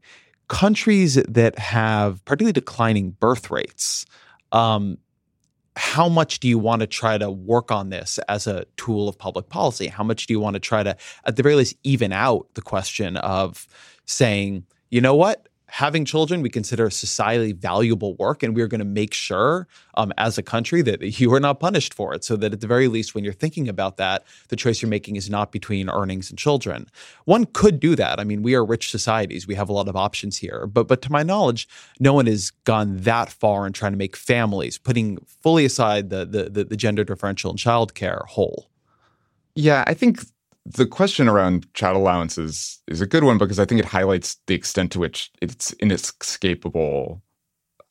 [0.49, 4.05] countries that have particularly declining birth rates.
[4.53, 4.99] Um,
[5.77, 9.17] how much do you want to try to work on this as a tool of
[9.17, 9.87] public policy?
[9.87, 12.63] How much do you want to try to, at the very least, even out the
[12.63, 13.69] question of
[14.05, 18.85] saying, you know what, having children we consider societally valuable work and we're going to
[18.85, 22.53] make sure um, as a country that you are not punished for it so that
[22.53, 25.53] at the very least when you're thinking about that the choice you're making is not
[25.53, 26.87] between earnings and children.
[27.25, 28.19] One could do that.
[28.19, 29.47] I mean we are rich societies.
[29.47, 30.67] We have a lot of options here.
[30.67, 31.69] But but to my knowledge
[32.01, 36.27] no one has gone that far in trying to make families putting fully aside the
[36.27, 38.69] the, the, the gender differential in childcare whole.
[39.55, 40.21] Yeah i think
[40.75, 44.55] the question around child allowances is a good one because I think it highlights the
[44.55, 47.23] extent to which it's inescapable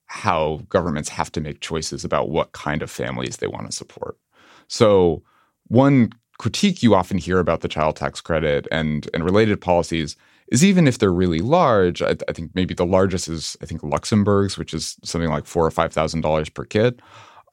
[0.06, 4.18] how governments have to make choices about what kind of families they want to support.
[4.68, 5.24] So,
[5.68, 10.16] one critique you often hear about the child tax credit and and related policies
[10.52, 13.84] is even if they're really large, I, I think maybe the largest is I think
[13.84, 17.02] Luxembourg's, which is something like four or five thousand dollars per kid.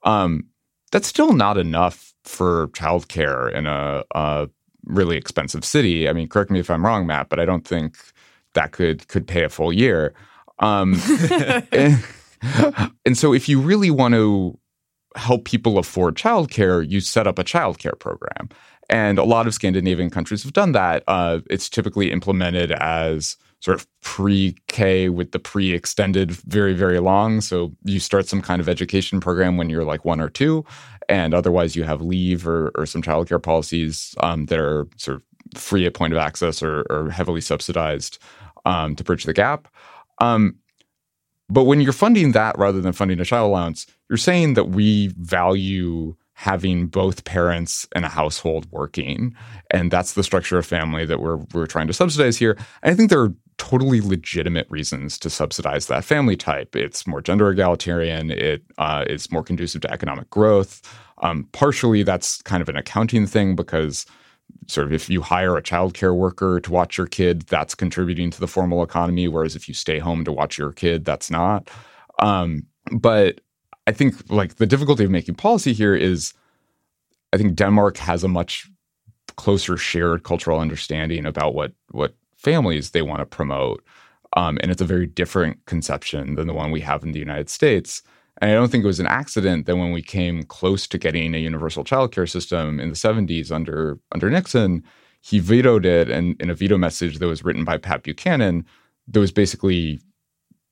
[0.04, 0.44] Um,
[0.92, 4.48] that's still not enough for childcare in a, a
[4.86, 6.08] really expensive city.
[6.08, 7.96] I mean, correct me if I'm wrong, Matt, but I don't think
[8.54, 10.14] that could could pay a full year.
[10.58, 11.00] Um,
[11.72, 12.02] and,
[13.04, 14.58] and so, if you really want to
[15.16, 18.48] help people afford childcare, you set up a childcare program.
[18.88, 21.02] And a lot of Scandinavian countries have done that.
[21.08, 27.40] Uh, it's typically implemented as sort of pre-K with the pre-extended very, very long.
[27.40, 30.64] So you start some kind of education program when you're like one or two,
[31.08, 35.60] and otherwise you have leave or, or some childcare policies um, that are sort of
[35.60, 38.18] free at point of access or, or heavily subsidized
[38.64, 39.68] um, to bridge the gap.
[40.20, 40.56] Um,
[41.48, 45.08] but when you're funding that rather than funding a child allowance, you're saying that we
[45.18, 49.34] value having both parents in a household working.
[49.70, 52.58] And that's the structure of family that we're, we're trying to subsidize here.
[52.82, 56.76] And I think there are totally legitimate reasons to subsidize that family type.
[56.76, 60.82] It's more gender egalitarian, It uh, is more conducive to economic growth.
[61.22, 64.04] Um, partially, that's kind of an accounting thing because
[64.66, 68.40] sort of if you hire a childcare worker to watch your kid, that's contributing to
[68.40, 69.26] the formal economy.
[69.26, 71.70] Whereas if you stay home to watch your kid, that's not.
[72.18, 73.40] Um, but
[73.86, 76.34] I think like the difficulty of making policy here is
[77.32, 78.68] I think Denmark has a much
[79.36, 83.84] closer shared cultural understanding about what what families they want to promote.
[84.36, 87.48] Um, and it's a very different conception than the one we have in the United
[87.48, 88.02] States.
[88.38, 91.34] And I don't think it was an accident that when we came close to getting
[91.34, 94.82] a universal childcare system in the 70s under under Nixon,
[95.20, 96.10] he vetoed it.
[96.10, 98.64] And in a veto message that was written by Pat Buchanan,
[99.08, 100.00] that was basically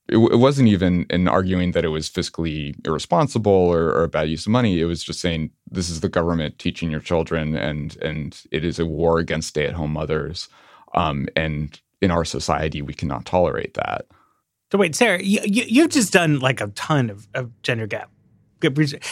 [0.07, 4.29] it, it, wasn't even in arguing that it was fiscally irresponsible or, or, a bad
[4.29, 4.79] use of money.
[4.79, 8.77] It was just saying this is the government teaching your children, and and it is
[8.77, 10.47] a war against stay-at-home mothers.
[10.93, 14.05] Um, and in our society, we cannot tolerate that.
[14.71, 18.09] So wait, Sarah, you, you have just done like a ton of, of gender gap.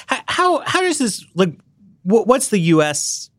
[0.08, 1.58] How, how how does this like?
[2.04, 3.30] What's the U.S.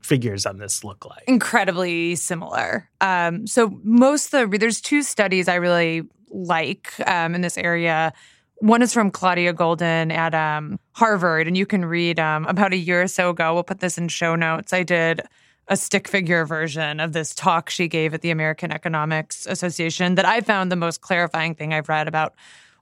[0.00, 1.24] figures on this look like?
[1.28, 2.88] Incredibly similar.
[3.00, 8.12] Um, so most of the there's two studies I really like um, in this area.
[8.58, 12.76] One is from Claudia Goldin at um, Harvard, and you can read um, about a
[12.76, 13.52] year or so ago.
[13.52, 14.72] We'll put this in show notes.
[14.72, 15.22] I did
[15.68, 20.24] a stick figure version of this talk she gave at the American Economics Association that
[20.24, 22.34] I found the most clarifying thing I've read about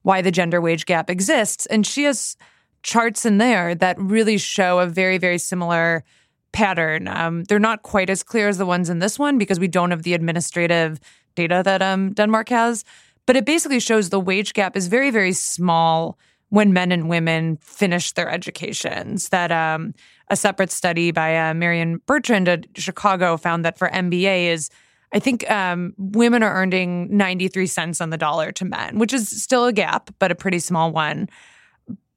[0.02, 1.66] why the gender wage gap exists.
[1.66, 2.36] And she has
[2.82, 6.04] charts in there that really show a very, very similar
[6.52, 7.08] pattern.
[7.08, 9.90] Um, they're not quite as clear as the ones in this one because we don't
[9.90, 11.00] have the administrative
[11.34, 12.84] data that um, Denmark has.
[13.26, 16.18] But it basically shows the wage gap is very, very small
[16.50, 19.30] when men and women finish their educations.
[19.30, 19.94] That um,
[20.28, 24.70] a separate study by uh, Marianne Bertrand at Chicago found that for MBA is
[25.14, 29.28] I think um, women are earning 93 cents on the dollar to men, which is
[29.42, 31.28] still a gap, but a pretty small one.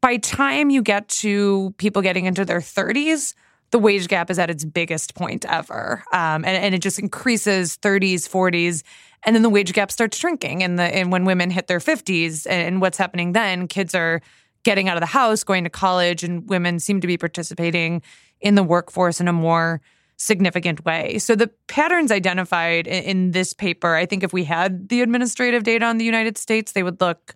[0.01, 3.35] By time you get to people getting into their 30s,
[3.69, 6.03] the wage gap is at its biggest point ever.
[6.11, 8.81] Um, and, and, it just increases 30s, 40s.
[9.24, 10.63] And then the wage gap starts shrinking.
[10.63, 14.22] And, the, and when women hit their 50s, and what's happening then, kids are
[14.63, 18.01] getting out of the house, going to college, and women seem to be participating
[18.41, 19.82] in the workforce in a more
[20.18, 21.20] significant way.
[21.20, 25.86] So the patterns identified in this paper, I think if we had the administrative data
[25.86, 27.36] on the United States, they would look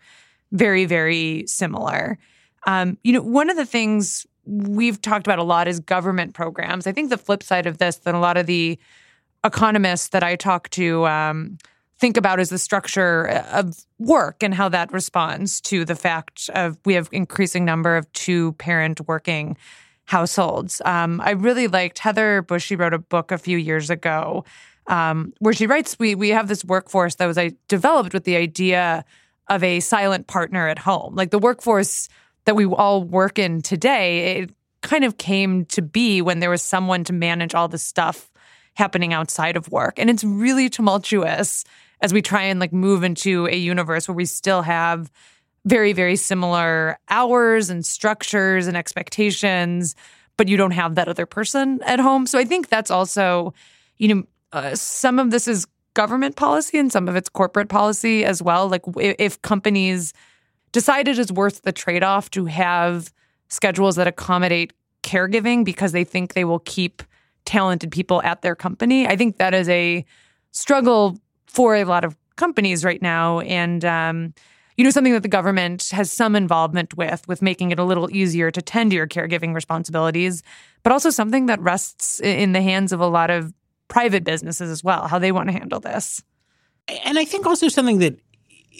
[0.52, 2.18] very, very similar.
[2.66, 6.88] Um, you know, one of the things we've talked about a lot is government programs.
[6.88, 8.80] I think the flip side of this that a lot of the
[9.44, 11.58] economists that I talk to um,
[12.02, 16.78] think about is the structure of work and how that responds to the fact of
[16.84, 19.56] we have increasing number of two parent working
[20.06, 20.82] households.
[20.84, 22.64] Um, I really liked Heather Boushey.
[22.64, 24.43] She wrote a book a few years ago
[24.88, 28.36] um, where she writes we we have this workforce that was I developed with the
[28.36, 29.06] idea
[29.47, 32.10] of a silent partner at home, like the workforce
[32.45, 34.38] that we all work in today.
[34.41, 38.32] It kind of came to be when there was someone to manage all the stuff
[38.74, 41.64] happening outside of work, and it's really tumultuous
[42.02, 45.12] as we try and like move into a universe where we still have
[45.66, 49.95] very, very similar hours and structures and expectations,
[50.38, 52.26] but you don't have that other person at home.
[52.26, 53.54] So I think that's also,
[53.97, 58.26] you know, uh, some of this is government policy and some of it's corporate policy
[58.26, 58.68] as well.
[58.68, 60.14] Like if companies
[60.72, 63.14] decide it is worth the trade off to have
[63.49, 64.74] schedules that accommodate
[65.04, 67.04] caregiving because they think they will keep
[67.45, 70.06] talented people at their company, I think that is a
[70.52, 71.20] struggle
[71.52, 73.41] for a lot of companies right now.
[73.41, 74.34] And, um,
[74.78, 78.10] you know, something that the government has some involvement with, with making it a little
[78.16, 80.41] easier to tend to your caregiving responsibilities,
[80.82, 83.54] but also something that rests in the hands of a lot of
[83.89, 86.24] private businesses as well, how they want to handle this.
[87.06, 88.18] And I think also something that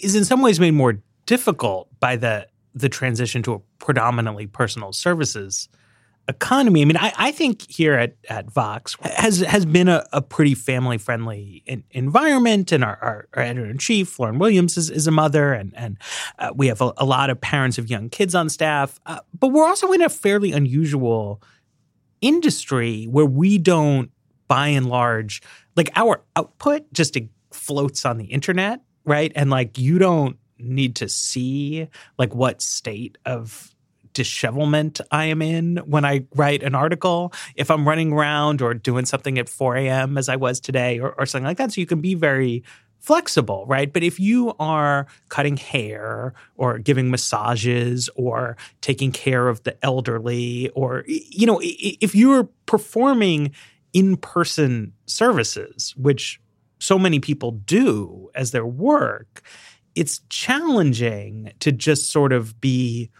[0.02, 4.94] is in some ways made more difficult by the the transition to a predominantly personal
[4.94, 5.68] services
[6.28, 6.82] economy.
[6.82, 10.54] I mean, I, I think here at, at Vox has has been a, a pretty
[10.54, 15.10] family friendly environment, and our, our, our editor in chief, Lauren Williams, is, is a
[15.10, 15.98] mother, and and
[16.38, 19.00] uh, we have a, a, lot of parents of young kids on staff.
[19.06, 21.42] Uh, but we're also in a fairly unusual
[22.20, 24.10] industry where we don't,
[24.48, 25.42] by and large,
[25.76, 27.16] like our output just
[27.50, 29.32] floats on the internet, right?
[29.34, 33.74] And like you don't need to see like what state of
[34.12, 37.32] dishevelment I am in when I write an article.
[37.56, 40.18] If I'm running around or doing something at 4 a.m.
[40.18, 41.72] as I was today or, or something like that.
[41.72, 42.62] So you can be very
[43.02, 43.92] flexible, right?
[43.92, 50.70] But if you are cutting hair or giving massages or taking care of the elderly
[50.70, 53.52] or, you know, if you're performing
[53.92, 56.40] in person services, which
[56.78, 59.42] so many people do as their work,
[59.94, 63.10] it's challenging to just sort of be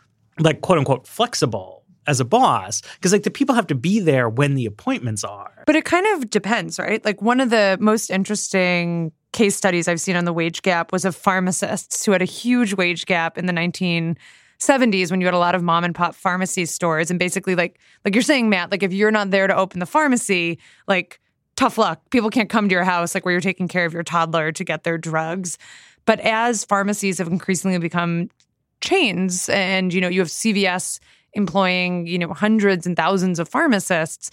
[0.42, 4.28] like quote unquote flexible as a boss because like the people have to be there
[4.28, 5.62] when the appointments are.
[5.66, 7.04] But it kind of depends, right?
[7.04, 11.04] Like one of the most interesting case studies I've seen on the wage gap was
[11.04, 15.38] of pharmacists who had a huge wage gap in the 1970s when you had a
[15.38, 18.82] lot of mom and pop pharmacy stores and basically like like you're saying Matt, like
[18.82, 21.20] if you're not there to open the pharmacy, like
[21.56, 22.00] tough luck.
[22.10, 24.64] People can't come to your house like where you're taking care of your toddler to
[24.64, 25.58] get their drugs.
[26.04, 28.28] But as pharmacies have increasingly become
[28.82, 29.48] chains.
[29.48, 31.00] And you know you have CVS
[31.34, 34.30] employing you know hundreds and thousands of pharmacists.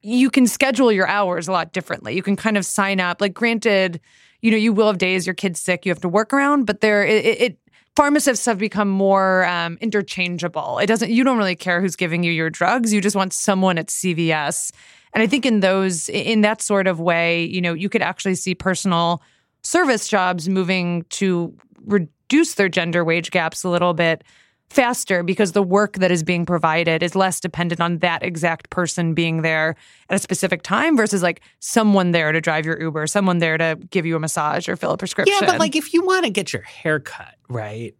[0.00, 2.14] You can schedule your hours a lot differently.
[2.14, 3.20] You can kind of sign up.
[3.20, 4.00] Like granted
[4.40, 6.80] you know you will have days your kid's sick you have to work around but
[6.80, 7.58] there it, it
[7.96, 10.78] pharmacists have become more um, interchangeable.
[10.78, 12.92] It doesn't you don't really care who's giving you your drugs.
[12.92, 14.70] You just want someone at cvs
[15.12, 18.34] and i think in those in that sort of way you know you could actually
[18.34, 19.22] see personal
[19.62, 24.24] service jobs moving to reduce their gender wage gaps a little bit
[24.70, 29.14] faster because the work that is being provided is less dependent on that exact person
[29.14, 29.74] being there
[30.10, 33.78] at a specific time versus like someone there to drive your Uber, someone there to
[33.90, 35.34] give you a massage or fill a prescription.
[35.40, 37.94] Yeah, but like if you want to get your hair cut, right?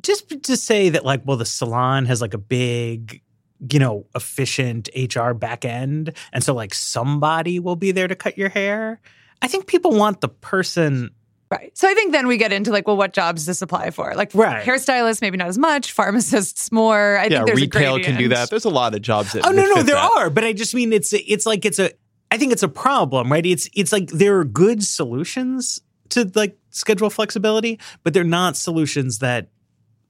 [0.00, 3.22] Just to say that like, well, the salon has like a big
[3.70, 6.12] you know, efficient HR back end.
[6.32, 9.00] And so like somebody will be there to cut your hair.
[9.42, 11.10] I think people want the person
[11.48, 11.76] Right.
[11.78, 14.12] So I think then we get into like, well, what jobs does this apply for?
[14.16, 14.66] Like right.
[14.66, 17.18] hairstylists, maybe not as much, pharmacists more.
[17.18, 18.50] I yeah, think there's retail can do that.
[18.50, 20.10] There's a lot of jobs that Oh no, no, there that.
[20.16, 20.30] are.
[20.30, 21.92] But I just mean it's it's like it's a
[22.32, 23.46] I think it's a problem, right?
[23.46, 25.80] It's it's like there are good solutions
[26.10, 29.48] to like schedule flexibility, but they're not solutions that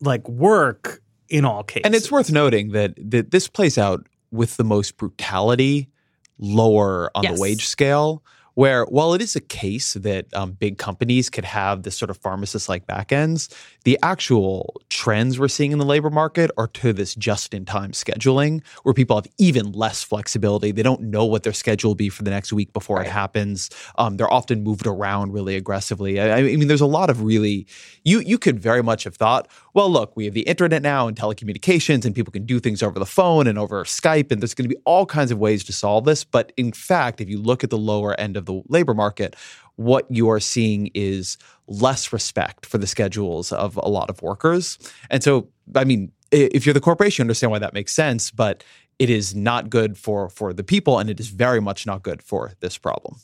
[0.01, 1.83] like work in all cases.
[1.85, 5.91] And it's worth noting that that this plays out with the most brutality
[6.39, 7.35] lower on yes.
[7.35, 8.23] the wage scale
[8.57, 12.17] where while it is a case that um, big companies could have this sort of
[12.17, 13.55] pharmacist like backends,
[13.85, 17.93] the actual trends we're seeing in the labor market are to this just in time
[17.93, 20.73] scheduling where people have even less flexibility.
[20.73, 23.07] They don't know what their schedule will be for the next week before right.
[23.07, 23.69] it happens.
[23.99, 26.19] Um, they're often moved around really aggressively.
[26.19, 27.67] I, I, mean, there's a lot of really,
[28.05, 31.15] you, you could very much have thought, well, look, we have the internet now and
[31.15, 34.67] telecommunications, and people can do things over the phone and over Skype, and there's going
[34.67, 36.25] to be all kinds of ways to solve this.
[36.25, 39.37] But in fact, if you look at the lower end of the labor market,
[39.77, 41.37] what you are seeing is
[41.67, 44.79] less respect for the schedules of a lot of workers.
[45.11, 48.65] And so, I mean, if you're the corporation, you understand why that makes sense, but
[48.99, 52.23] it is not good for for the people, and it is very much not good
[52.23, 53.17] for this problem.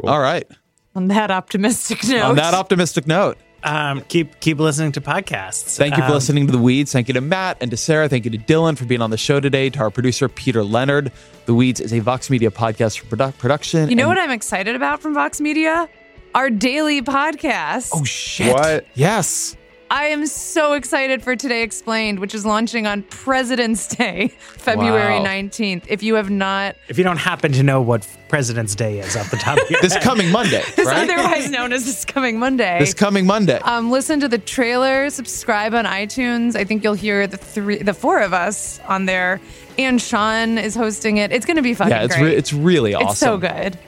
[0.00, 0.10] Cool.
[0.10, 0.46] All right.
[0.94, 2.22] On that optimistic note.
[2.22, 3.36] On that optimistic note.
[3.64, 5.76] Um, keep keep listening to podcasts.
[5.76, 6.92] Thank you for um, listening to the Weeds.
[6.92, 8.08] Thank you to Matt and to Sarah.
[8.08, 9.70] Thank you to Dylan for being on the show today.
[9.70, 11.10] To our producer Peter Leonard.
[11.46, 13.88] The Weeds is a Vox Media podcast for produ- production.
[13.88, 15.88] You know what I'm excited about from Vox Media?
[16.34, 17.90] Our daily podcast.
[17.94, 18.52] Oh shit!
[18.52, 18.86] What?
[18.94, 19.56] Yes.
[19.90, 25.24] I am so excited for Today Explained, which is launching on President's Day, February wow.
[25.24, 25.84] 19th.
[25.88, 26.76] If you have not.
[26.88, 29.80] If you don't happen to know what President's Day is off the top of your
[29.82, 30.62] This coming Monday.
[30.76, 31.08] this right?
[31.08, 32.78] otherwise known as this coming Monday.
[32.78, 33.58] This coming Monday.
[33.58, 36.56] Um, listen to the trailer, subscribe on iTunes.
[36.56, 39.40] I think you'll hear the three, the four of us on there.
[39.78, 41.32] And Sean is hosting it.
[41.32, 42.26] It's going to be fucking yeah, it's great.
[42.26, 43.08] Re- it's really awesome.
[43.08, 43.78] It's so good.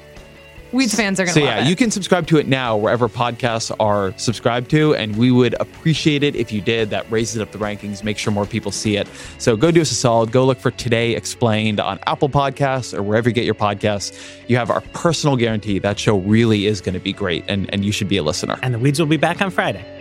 [0.77, 1.69] Weeds fans are going to so yeah, it.
[1.69, 6.23] you can subscribe to it now wherever podcasts are subscribed to, and we would appreciate
[6.23, 6.91] it if you did.
[6.91, 9.09] That raises up the rankings, make sure more people see it.
[9.39, 10.33] So go do us a solid.
[10.33, 14.17] Go look for Today Explained on Apple Podcasts or wherever you get your podcasts.
[14.49, 17.85] You have our personal guarantee that show really is going to be great, and and
[17.85, 18.59] you should be a listener.
[18.63, 19.96] And the Weeds will be back on Friday.